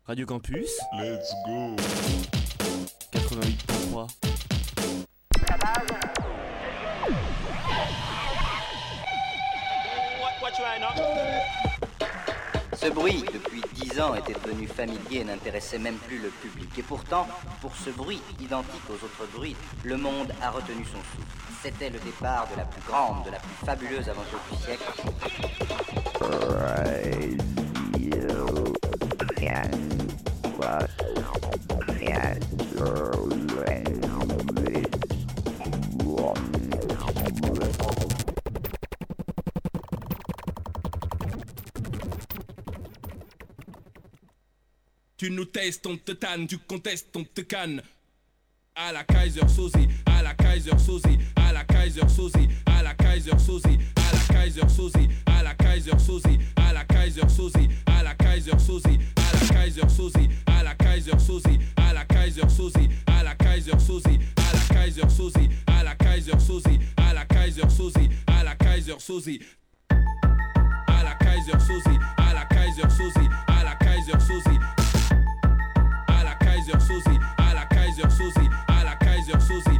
Radio 0.05 0.27
Campus. 0.27 0.69
Let's 0.99 1.33
go 1.47 1.77
88.3. 3.13 4.09
Ce 12.75 12.89
bruit, 12.89 13.25
depuis 13.33 13.63
dix 13.75 14.01
ans, 14.01 14.17
était 14.17 14.33
devenu 14.33 14.67
familier 14.67 15.21
et 15.21 15.25
n'intéressait 15.25 15.79
même 15.79 15.95
plus 15.95 16.19
le 16.19 16.31
public. 16.31 16.69
Et 16.77 16.83
pourtant, 16.83 17.29
pour 17.61 17.77
ce 17.77 17.91
bruit, 17.91 18.21
identique 18.41 18.83
aux 18.91 18.95
autres 19.05 19.31
bruits, 19.33 19.55
le 19.85 19.97
monde 19.97 20.33
a 20.43 20.51
retenu 20.51 20.85
son 20.85 20.99
souffle. 20.99 21.29
C'était 21.63 21.91
le 21.91 22.01
départ 22.01 22.49
de 22.51 22.57
la 22.57 22.65
plus 22.65 22.83
grande, 22.89 23.25
de 23.25 23.31
la 23.31 23.39
plus 23.39 23.55
fabuleuse 23.65 24.09
aventure 24.09 24.41
du 24.51 24.59
siècle. 24.59 24.83
Tu 45.23 45.31
nous 45.31 45.45
testes, 45.45 45.87
on 45.87 45.97
te 45.97 46.11
tu 46.49 46.59
contestes, 46.59 47.15
on 47.15 47.23
te 47.23 47.43
canne. 47.43 47.81
À 48.75 48.91
la 48.91 49.05
Kaiser 49.05 49.47
Sozi, 49.47 49.89
à 50.05 50.21
la 50.21 50.35
Kaiser 50.35 50.77
Sozi, 50.77 51.17
à 51.37 51.53
la 51.53 51.63
Kaiser 51.63 52.09
Sozi, 52.09 52.49
à 52.67 52.83
la 52.83 52.95
Kaiser 52.95 53.39
Sozi, 53.39 53.79
à 53.97 54.13
la 54.13 54.25
Kaiser 54.25 54.69
Sozi, 54.69 55.09
à 55.27 55.43
la 55.45 55.55
Kaiser 55.55 55.99
Sozi, 56.01 56.39
à 56.57 56.73
la 56.73 56.85
Kaiser 56.85 57.29
Sozi, 57.29 57.69
à 57.87 58.03
la 58.03 58.15
Kaiser 58.17 58.59
Sozi, 58.59 58.99
à 59.17 59.39
la 59.39 59.47
Kaiser 59.55 59.89
Sozi, 59.89 60.29
à 60.63 60.65
la 60.65 60.75
Kaiser 60.77 61.19
Sozi, 61.19 61.59
à 61.77 61.93
la 61.93 62.05
Kaiser 62.05 62.49
Sozi, 62.49 62.89
à 63.07 63.23
la 63.25 63.35
Kaiser 63.35 63.79
Sozi, 63.79 64.19
à 64.37 64.53
la 64.55 64.75
Kaiser 64.75 65.09
Sozi, 65.09 65.49
à 65.67 65.83
la 65.83 65.95
Kaiser 65.97 66.39
Sozi, 66.39 66.79
à 66.99 67.15
la 67.15 67.25
Kaiser 67.25 67.69
Sozi, 67.69 68.09
à 68.29 68.45
la 68.45 68.55
Kaiser 68.55 68.95
Sozi, 69.01 69.41
à 69.91 71.03
la 71.03 71.15
Kaiser 71.17 71.59
Sozi, 71.59 71.99
à 72.17 72.35
la 72.35 72.45
Kaiser 72.45 72.89
Sozi, 72.89 73.29
à 73.49 73.65
la 73.65 73.75
Kaiser 73.75 74.21
Sozi, 74.21 74.59
à 76.07 76.25
la 76.25 76.35
Kaiser 76.37 76.81
Sozi, 76.81 77.19
à 77.39 77.55
la 77.55 77.65
Kaiser 77.67 78.11
Sozi, 78.11 78.49
à 78.69 78.85
la 78.85 78.95
Kaiser 78.95 79.41
Sozi, 79.41 79.72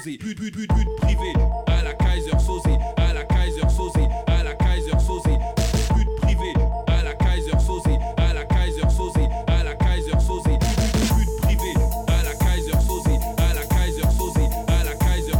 Kaiser 0.00 0.16
Soze, 0.16 0.36
but 0.38 0.52
but 0.56 0.68
but 0.68 0.96
privé 1.02 1.32
à 1.66 1.82
la 1.82 1.92
Kaiser 1.92 2.38
Soze, 2.38 2.62
à 2.96 3.12
la 3.12 3.24
Kaiser 3.24 3.68
Soze, 3.68 4.08
à 4.26 4.42
la 4.44 4.54
Kaiser 4.54 4.98
Soze, 4.98 5.38
but 5.94 6.08
privé 6.22 6.54
à 6.86 7.02
la 7.02 7.14
Kaiser 7.14 7.58
Soze, 7.60 7.98
à 8.16 8.32
la 8.32 8.44
Kaiser 8.46 8.88
Soze, 8.88 9.28
à 9.46 9.62
la 9.62 9.74
Kaiser 9.74 10.18
Soze, 10.20 10.44
but 10.44 11.40
privé 11.42 11.74
à 12.08 12.22
la 12.22 12.34
Kaiser 12.34 12.80
Soze, 12.80 13.06
à 13.36 13.54
la 13.54 13.64
Kaiser 13.66 14.10
Soze, 14.16 14.36
à 14.68 14.84
la 14.84 14.94
Kaiser 14.94 15.32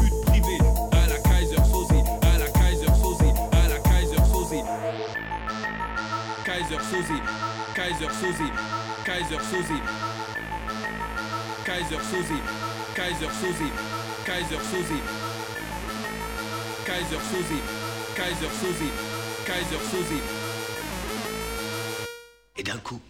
but 0.00 0.14
privé 0.26 0.58
à 0.92 1.08
la 1.08 1.18
Kaiser 1.18 1.64
Soze, 1.64 2.04
à 2.20 2.38
la 2.38 2.48
Kaiser 2.48 2.94
Soze, 3.00 3.32
à 3.52 3.68
la 3.68 3.78
Kaiser 3.78 4.24
Soze. 4.30 4.62
Kaiser 6.44 6.80
Soze, 6.90 7.20
Kaiser 7.74 8.10
Soze, 8.20 8.50
Kaiser 9.04 9.40
Soze. 9.40 9.80
Kaiser 11.64 11.98
Soze, 11.98 12.63
Kaiser 12.94 13.28
Soze, 13.28 13.70
Kaiser 14.24 14.60
Soze. 14.70 15.00
Kaiser 16.86 17.20
Soze, 17.20 17.58
Kaiser 18.14 18.50
Soze, 18.60 18.88
Kaiser 19.44 19.80
Soze. 19.90 20.20
Et 22.56 22.62
d'un 22.62 22.78
coup, 22.78 23.00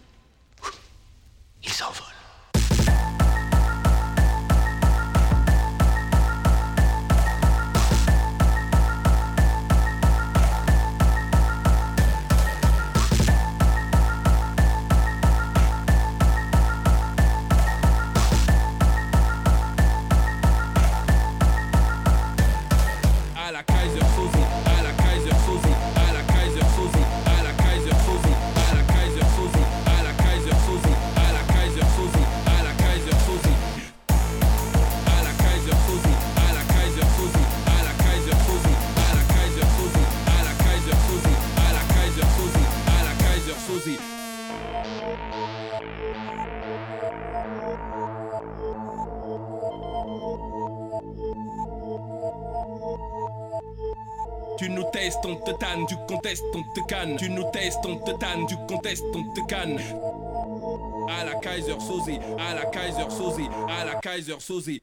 te 55.45 55.51
tanne, 55.51 55.85
tu 55.87 55.95
contestes, 56.07 56.43
on 56.53 56.63
te 56.73 56.85
canne. 56.87 57.15
Tu 57.17 57.29
nous 57.29 57.49
testes, 57.51 57.85
on 57.85 57.97
te 57.97 58.11
tanne, 58.11 58.47
tu 58.47 58.55
contestes, 58.67 59.03
on 59.13 59.23
te 59.33 59.41
canne. 59.47 59.79
À 61.09 61.23
la 61.23 61.35
Kaiser 61.35 61.79
Soze, 61.79 62.19
à 62.39 62.55
la 62.55 62.65
Kaiser 62.65 63.09
Soze, 63.09 63.47
à 63.69 63.85
la 63.85 63.95
Kaiser 63.95 64.39
Soze. 64.39 64.79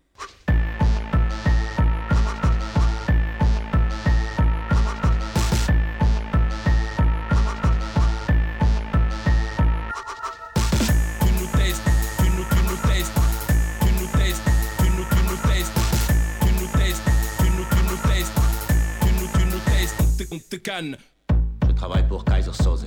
Je 20.81 21.73
travaille 21.73 22.07
pour 22.09 22.25
Kaiser 22.25 22.53
Soze. 22.55 22.87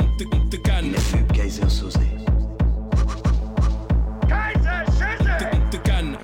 on 0.00 0.16
te, 0.16 0.24
on 0.34 0.48
te 0.48 0.56
canne, 0.56 0.86
Il 0.86 0.92
n'est 0.92 0.98
plus 0.98 1.26
Kaiser 1.34 1.68
Soze. 1.68 1.98
on 5.52 5.70
te 5.70 5.76
canne, 5.76 6.16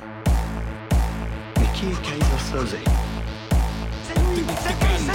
Mais 1.56 1.66
qui 1.74 1.86
est 1.88 2.02
Kaiser 2.02 2.38
Soze? 2.50 2.76
On 4.16 4.44
te 4.44 4.72
canne. 4.80 5.08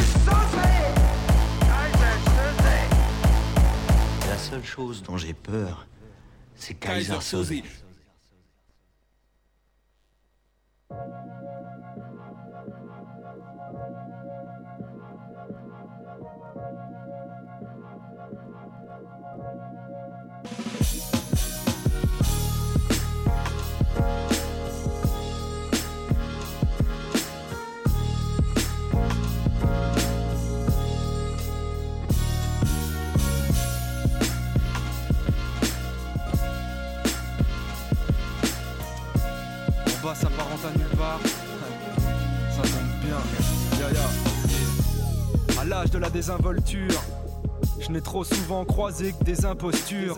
La 4.30 4.38
seule 4.38 4.64
chose 4.64 5.01
dont 5.01 5.18
j'ai 5.18 5.34
peur, 5.34 5.88
c'est 6.55 6.76
Kaiser 6.76 7.14
Kaiser 7.16 7.22
Soze. 7.22 7.53
Je 47.93 47.99
n'ai 47.99 48.03
trop 48.03 48.23
souvent 48.23 48.65
croisé 48.65 49.13
que 49.13 49.23
des 49.23 49.45
impostures, 49.45 50.17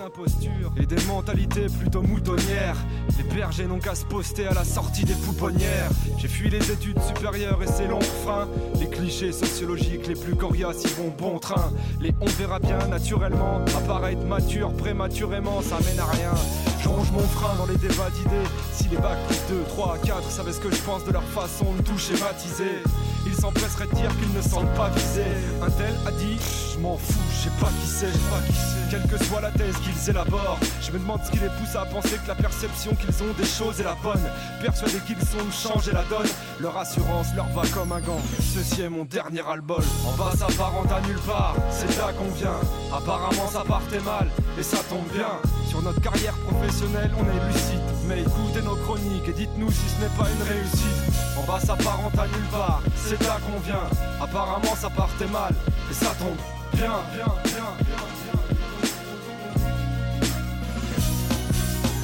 et 0.77 0.85
des 0.85 1.03
mentalités 1.07 1.65
plutôt 1.65 2.01
moutonnières. 2.01 2.77
Les 3.17 3.35
bergers 3.35 3.67
n'ont 3.67 3.79
qu'à 3.79 3.95
se 3.95 4.05
poster 4.05 4.47
à 4.47 4.53
la 4.53 4.63
sortie 4.63 5.03
des 5.03 5.13
pouponnières. 5.13 5.89
J'ai 6.17 6.29
fui 6.29 6.49
les 6.49 6.71
études 6.71 7.01
supérieures 7.01 7.61
et 7.61 7.67
ses 7.67 7.87
longs 7.87 7.99
freins. 7.99 8.47
Les 8.79 8.87
clichés 8.87 9.33
sociologiques 9.33 10.07
les 10.07 10.15
plus 10.15 10.35
coriaces 10.35 10.85
y 10.85 10.87
vont 10.93 11.13
bon 11.19 11.37
train. 11.37 11.73
Les 11.99 12.15
on 12.21 12.27
verra 12.27 12.59
bien 12.59 12.77
naturellement 12.87 13.59
apparaître 13.77 14.23
mature 14.23 14.71
prématurément, 14.71 15.61
ça 15.61 15.77
mène 15.85 15.99
à 15.99 16.05
rien. 16.05 16.33
Jonge 16.81 17.11
mon 17.11 17.27
frein 17.27 17.55
dans 17.57 17.65
les 17.65 17.77
débats 17.77 18.09
d'idées. 18.15 18.49
Si 18.75 18.89
les 18.89 18.97
bacs 18.97 19.17
plus 19.27 19.55
2, 19.55 19.63
3, 19.69 19.97
4 20.03 20.29
savaient 20.29 20.51
ce 20.51 20.59
que 20.59 20.69
je 20.69 20.81
pense 20.81 21.05
de 21.05 21.11
leur 21.11 21.23
façon 21.23 21.73
de 21.73 21.81
tout 21.81 21.97
schématiser. 21.97 22.83
Ils 23.25 23.33
s'empresseraient 23.33 23.87
de 23.87 23.95
dire 23.95 24.11
qu'ils 24.19 24.33
ne 24.33 24.41
sentent 24.41 24.73
pas 24.75 24.89
visés. 24.89 25.31
Un 25.61 25.69
tel 25.71 25.95
a 26.05 26.11
dit 26.11 26.37
Je 26.73 26.79
m'en 26.79 26.97
fous, 26.97 27.13
je 27.31 27.43
sais 27.45 27.55
pas 27.59 27.67
qui 27.67 27.87
c'est, 27.87 28.11
pas 28.29 28.41
qui 28.45 28.53
c'est. 28.53 28.91
Quelle 28.91 29.07
que 29.07 29.23
soit 29.25 29.41
la 29.41 29.51
thèse 29.51 29.75
qu'ils 29.77 30.09
élaborent, 30.09 30.59
je 30.81 30.91
me 30.91 30.99
demande 30.99 31.21
ce 31.25 31.31
qui 31.31 31.39
les 31.39 31.47
pousse 31.47 31.75
à 31.75 31.85
penser 31.85 32.17
que 32.21 32.27
la 32.27 32.35
perception 32.35 32.93
qu'ils 32.95 33.23
ont 33.23 33.33
des 33.37 33.45
choses 33.45 33.79
est 33.79 33.83
la 33.83 33.95
bonne. 34.03 34.21
Persuadés 34.61 34.99
qu'ils 35.07 35.25
sont 35.25 35.43
de 35.43 35.51
changer 35.51 35.91
la 35.93 36.03
donne, 36.03 36.29
leur 36.59 36.77
assurance 36.77 37.27
leur 37.35 37.47
va 37.47 37.61
comme 37.73 37.93
un 37.93 38.01
gant. 38.01 38.21
Ceci 38.39 38.81
est 38.81 38.89
mon 38.89 39.05
dernier 39.05 39.41
album. 39.47 39.83
En 40.05 40.17
bas, 40.17 40.33
ça 40.37 40.47
parente 40.57 40.91
à 40.91 40.99
nulle 41.07 41.19
part, 41.25 41.55
c'est 41.71 41.97
là 41.97 42.11
qu'on 42.11 42.31
vient. 42.35 42.59
Apparemment, 42.93 43.47
ça 43.51 43.63
partait 43.65 44.01
mal, 44.01 44.27
et 44.59 44.63
ça 44.63 44.77
tombe 44.89 45.07
bien. 45.13 45.31
Sur 45.69 45.81
notre 45.81 46.01
carrière 46.01 46.35
professionnelle, 46.49 47.11
on 47.17 47.23
est 47.23 47.53
lucide. 47.53 47.94
Mais 48.07 48.21
écoutez 48.21 48.61
nos 48.61 48.75
chroniques 48.75 49.27
et 49.27 49.33
dites-nous 49.33 49.71
si 49.71 49.89
ce 49.89 50.01
n'est 50.01 50.15
pas 50.17 50.29
une 50.29 50.43
réussite. 50.43 51.15
En 51.37 51.43
bas, 51.43 51.59
ça 51.59 51.75
parente 51.75 52.17
à 52.17 52.27
nulle 52.27 52.49
part, 52.51 52.81
c'est 52.95 53.21
là 53.23 53.39
qu'on 53.45 53.59
vient. 53.59 53.87
Apparemment, 54.21 54.75
ça 54.75 54.89
partait 54.89 55.27
mal, 55.27 55.53
et 55.89 55.93
ça 55.93 56.13
tombe 56.19 56.37
bien, 56.73 56.93
bien, 57.13 57.25
bien, 57.43 57.85
bien. 57.85 58.89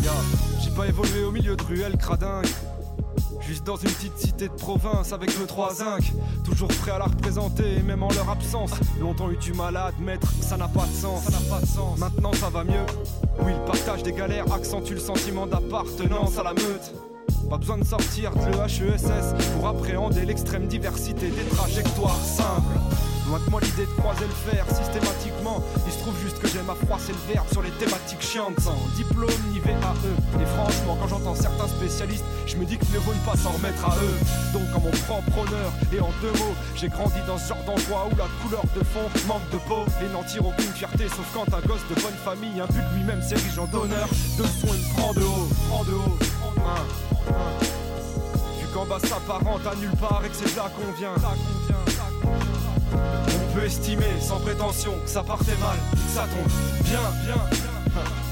Ya, 0.03 0.11
J'ai 0.63 0.71
pas 0.71 0.87
évolué 0.87 1.23
au 1.23 1.31
milieu 1.31 1.55
de 1.55 1.63
ruelles 1.63 1.97
cradingues. 1.97 2.47
Juste 3.41 3.65
dans 3.65 3.75
une 3.75 3.89
petite 3.89 4.17
cité 4.17 4.47
de 4.47 4.53
province 4.53 5.13
avec 5.13 5.37
le 5.37 5.45
3 5.45 5.75
zinc 5.75 6.13
Toujours 6.45 6.69
prêt 6.69 6.91
à 6.91 6.99
la 6.99 7.05
représenter, 7.05 7.81
même 7.83 8.03
en 8.03 8.11
leur 8.13 8.29
absence. 8.29 8.71
Longtemps 8.99 9.31
eu 9.31 9.37
du 9.37 9.53
mal 9.53 9.75
à 9.75 9.85
admettre 9.85 10.31
ça 10.41 10.57
n'a 10.57 10.67
pas 10.67 10.85
de 10.85 10.93
sens. 10.93 11.23
Ça 11.23 11.31
n'a 11.31 11.49
pas 11.49 11.61
de 11.61 11.65
sens. 11.65 11.97
Maintenant 11.97 12.33
ça 12.33 12.49
va 12.49 12.63
mieux. 12.63 12.85
Oui, 13.39 13.53
le 13.53 13.65
partage 13.65 14.03
des 14.03 14.13
galères 14.13 14.51
accentue 14.53 14.93
le 14.93 14.99
sentiment 14.99 15.47
d'appartenance 15.47 16.37
à 16.37 16.43
la 16.43 16.53
meute. 16.53 16.93
Pas 17.49 17.57
besoin 17.57 17.77
de 17.77 17.83
sortir 17.83 18.31
de 18.31 18.51
l'EHESS 18.51 19.33
pour 19.55 19.67
appréhender 19.67 20.25
l'extrême 20.25 20.67
diversité 20.67 21.29
des 21.29 21.43
trajectoires 21.55 22.15
simples. 22.15 22.79
Loin 23.31 23.39
de 23.39 23.49
moi 23.49 23.61
l'idée 23.61 23.85
de 23.85 23.95
croiser 23.95 24.27
le 24.27 24.51
fer 24.51 24.65
systématiquement. 24.67 25.63
Il 25.87 25.93
se 25.93 25.99
trouve 25.99 26.19
juste 26.19 26.37
que 26.39 26.49
j'aime 26.49 26.69
à 26.69 26.75
froisser 26.75 27.13
le 27.13 27.33
verbe 27.33 27.47
sur 27.49 27.61
les 27.61 27.71
thématiques 27.79 28.19
chiantes. 28.19 28.59
Sans 28.59 28.75
diplôme 28.97 29.31
ni 29.53 29.59
VAE. 29.59 29.71
Et 29.71 30.45
franchement, 30.45 30.97
quand 30.99 31.07
j'entends 31.07 31.35
certains 31.35 31.69
spécialistes, 31.69 32.25
je 32.45 32.57
me 32.57 32.65
dis 32.65 32.77
que 32.77 32.83
mieux 32.91 32.99
vaut 32.99 33.13
pas 33.25 33.37
s'en 33.37 33.51
remettre 33.51 33.87
à 33.87 33.95
eux. 34.03 34.19
Donc, 34.51 34.67
en 34.75 34.81
mon 34.81 34.91
propre 35.07 35.47
honneur 35.47 35.71
et 35.93 36.01
en 36.01 36.11
deux 36.21 36.33
mots, 36.43 36.55
j'ai 36.75 36.89
grandi 36.89 37.23
dans 37.25 37.37
ce 37.37 37.47
genre 37.47 37.63
d'endroit 37.63 38.09
où 38.11 38.17
la 38.17 38.27
couleur 38.43 38.63
de 38.75 38.83
fond 38.83 39.07
manque 39.29 39.49
de 39.49 39.59
peau 39.63 39.85
et 40.03 40.11
n'en 40.11 40.23
tire 40.23 40.45
aucune 40.45 40.73
fierté. 40.75 41.07
Sauf 41.07 41.23
quand 41.33 41.47
un 41.55 41.61
gosse 41.61 41.87
de 41.87 41.95
bonne 42.01 42.19
famille, 42.25 42.59
un 42.59 42.67
but 42.67 42.83
lui-même, 42.97 43.21
c'est 43.23 43.35
riche 43.35 43.57
en 43.57 43.67
d'honneur. 43.67 44.09
De 44.37 44.43
son, 44.43 44.75
il 44.75 44.93
prend 44.99 45.13
de 45.13 45.23
haut, 45.23 45.47
prend 45.69 45.85
de 45.85 45.93
haut. 45.93 46.19
Un, 46.59 46.67
un. 46.67 48.59
Vu 48.59 48.67
qu'en 48.73 48.85
bas 48.85 48.99
s'apparente 48.99 49.65
à 49.65 49.75
nulle 49.75 49.95
part 49.95 50.21
et 50.25 50.27
que 50.27 50.35
c'est 50.35 50.53
là 50.57 50.69
qu'on 50.75 50.91
vient. 50.99 51.13
Là 51.13 51.31
qu'on 51.31 51.65
vient 51.65 52.00
peut 53.53 53.65
estimer 53.65 54.19
sans 54.19 54.39
prétention 54.39 54.93
ça 55.05 55.23
partait 55.23 55.57
mal, 55.57 55.77
ça 56.13 56.21
tombe 56.23 56.83
bien, 56.83 56.99
bien, 57.25 57.35
bien. 57.51 58.30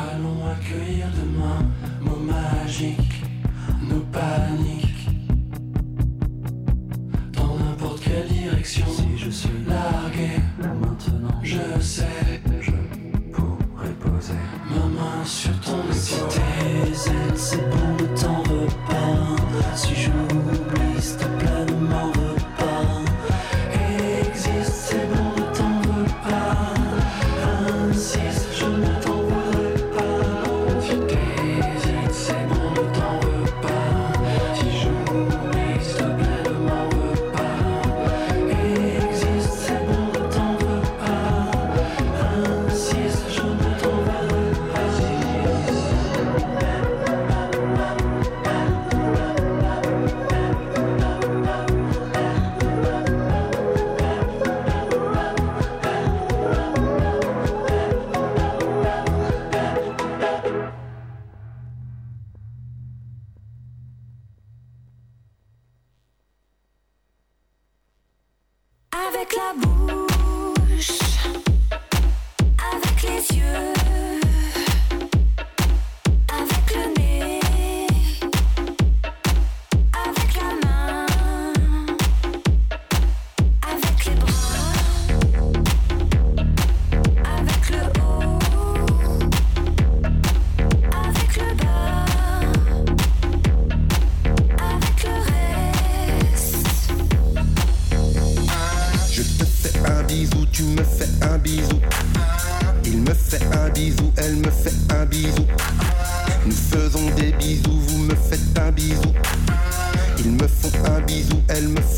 Allons 0.00 0.46
accueillir 0.46 1.08
demain, 1.14 1.60
mots 2.00 2.16
magiques, 2.16 3.22
nos 3.82 4.00
paniques. 4.12 5.08
Dans 7.32 7.56
n'importe 7.58 8.00
quelle 8.00 8.28
direction, 8.28 8.86
si 8.88 9.18
je 9.18 9.30
suis 9.30 9.64
largué, 9.68 10.40
maintenant, 10.58 11.40
je 11.42 11.80
sais, 11.80 12.40
je 12.60 12.70
pourrais 13.32 13.94
poser 14.00 14.32
ma 14.70 14.86
main 14.86 15.24
sur 15.24 15.58
ton 15.60 15.82
épaule. 15.82 15.94
Si 15.94 16.14
tes 16.28 17.10
ailes, 17.10 17.36
c'est 17.36 17.70
bon 17.70 17.96
de 17.98 18.06
t'en 18.18 18.38
repeindre. 18.38 19.76
Si 19.76 19.94
je 19.94 20.10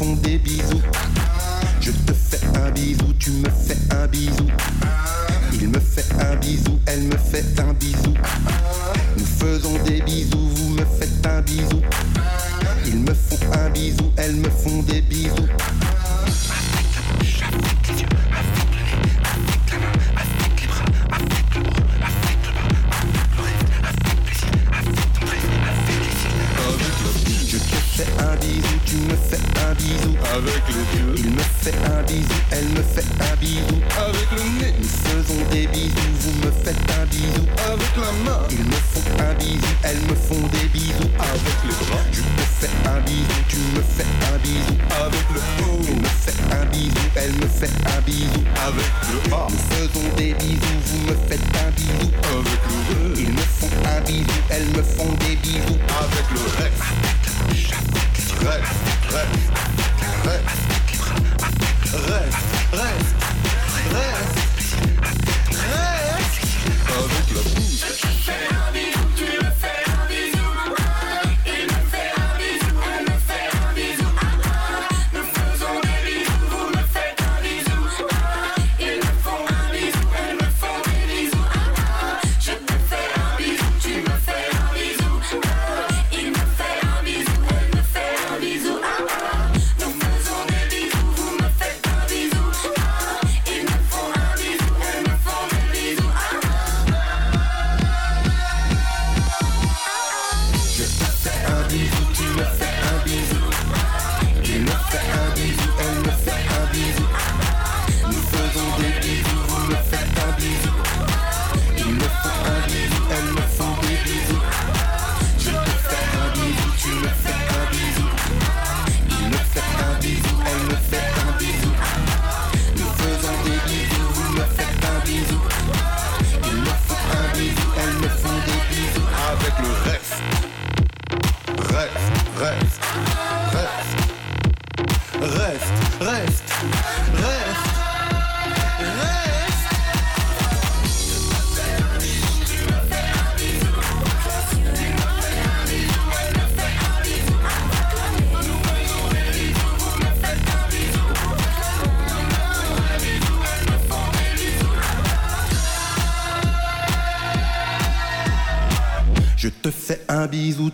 des 0.03 0.39
bisous. 0.39 0.92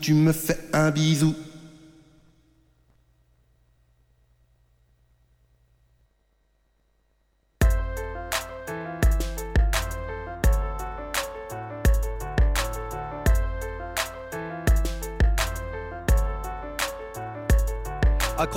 tu 0.08 0.14
me 0.14 0.32
fais 0.32 0.58
un 0.72 0.90
bisou. 0.90 1.34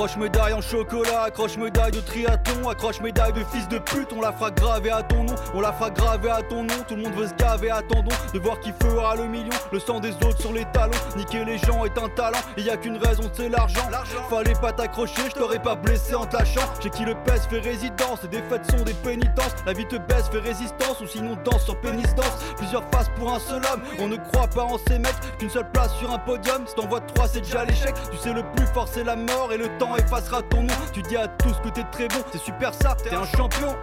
Accroche 0.01 0.17
médaille 0.17 0.53
en 0.53 0.61
chocolat, 0.61 1.25
accroche 1.25 1.57
médaille 1.57 1.91
de 1.91 1.99
triathlon, 1.99 2.67
accroche 2.67 2.99
médaille 3.01 3.33
de 3.33 3.43
fils 3.43 3.67
de 3.67 3.77
pute, 3.77 4.11
on 4.11 4.19
la 4.19 4.31
fera 4.31 4.49
graver 4.49 4.89
à 4.89 5.03
ton 5.03 5.25
nom, 5.25 5.35
on 5.53 5.61
la 5.61 5.71
fera 5.71 5.91
graver 5.91 6.31
à 6.31 6.41
ton 6.41 6.63
nom, 6.63 6.73
tout 6.87 6.95
le 6.95 7.03
monde 7.03 7.13
veut 7.13 7.27
se 7.27 7.35
gaver, 7.35 7.69
attendons 7.69 8.15
de 8.33 8.39
voir 8.39 8.59
qui 8.61 8.73
fera 8.81 9.15
le 9.15 9.27
million, 9.27 9.53
le 9.71 9.77
sang 9.77 9.99
des 9.99 10.09
autres 10.25 10.41
sur 10.41 10.53
les 10.53 10.65
talons, 10.73 10.97
niquer 11.17 11.45
les 11.45 11.59
gens 11.59 11.85
est 11.85 11.95
un 11.99 12.09
talent, 12.09 12.39
il 12.57 12.65
y 12.65 12.71
a 12.71 12.77
qu'une 12.77 12.97
raison, 12.97 13.29
c'est 13.31 13.47
l'argent. 13.47 13.87
Fallait 14.27 14.53
pas 14.53 14.71
t'accrocher, 14.71 15.21
je 15.29 15.39
t'aurais 15.39 15.61
pas 15.61 15.75
blessé 15.75 16.15
en 16.15 16.25
te 16.25 16.35
lâchant. 16.35 16.61
J'ai 16.81 16.89
qui 16.89 17.05
le 17.05 17.13
pèse, 17.13 17.45
fait 17.47 17.59
résidence, 17.59 18.23
les 18.23 18.29
défaites 18.29 18.71
sont 18.71 18.83
des 18.83 18.95
pénitences, 18.95 19.53
la 19.67 19.73
vie 19.73 19.85
te 19.85 19.97
baisse, 19.97 20.29
fait 20.31 20.39
résistance, 20.39 20.99
ou 21.01 21.05
sinon 21.05 21.37
danse 21.45 21.65
sur 21.65 21.79
pénistence. 21.79 22.43
Plusieurs 22.57 22.89
faces 22.91 23.11
pour 23.19 23.31
un 23.31 23.39
seul 23.39 23.61
homme, 23.71 23.83
on 23.99 24.07
ne 24.07 24.17
croit 24.17 24.47
pas 24.47 24.63
en 24.63 24.79
ces 24.79 24.97
mecs, 24.97 25.37
qu'une 25.37 25.51
seule 25.51 25.69
place 25.69 25.93
sur 25.97 26.11
un 26.11 26.17
podium, 26.17 26.65
si 26.65 26.73
t'envoies 26.73 27.01
trois 27.01 27.27
c'est 27.27 27.41
déjà 27.41 27.65
l'échec, 27.65 27.93
tu 28.09 28.17
sais 28.17 28.33
le 28.33 28.41
plus 28.55 28.65
fort 28.65 28.87
c'est 28.91 29.03
la 29.03 29.15
mort 29.15 29.53
et 29.53 29.57
le 29.57 29.67
temps 29.77 29.90
temps 29.91 29.97
effacera 29.97 30.41
ton 30.43 30.63
nom. 30.63 30.73
Tu 30.93 31.01
dis 31.01 31.17
à 31.17 31.27
tous 31.27 31.53
que 31.63 31.69
t'es 31.69 31.83
très 31.91 32.07
bon, 32.07 32.23
c'est 32.31 32.41
super 32.41 32.73
ça, 32.73 32.95
t'es 33.03 33.13
un 33.13 33.25
champion. 33.25 33.75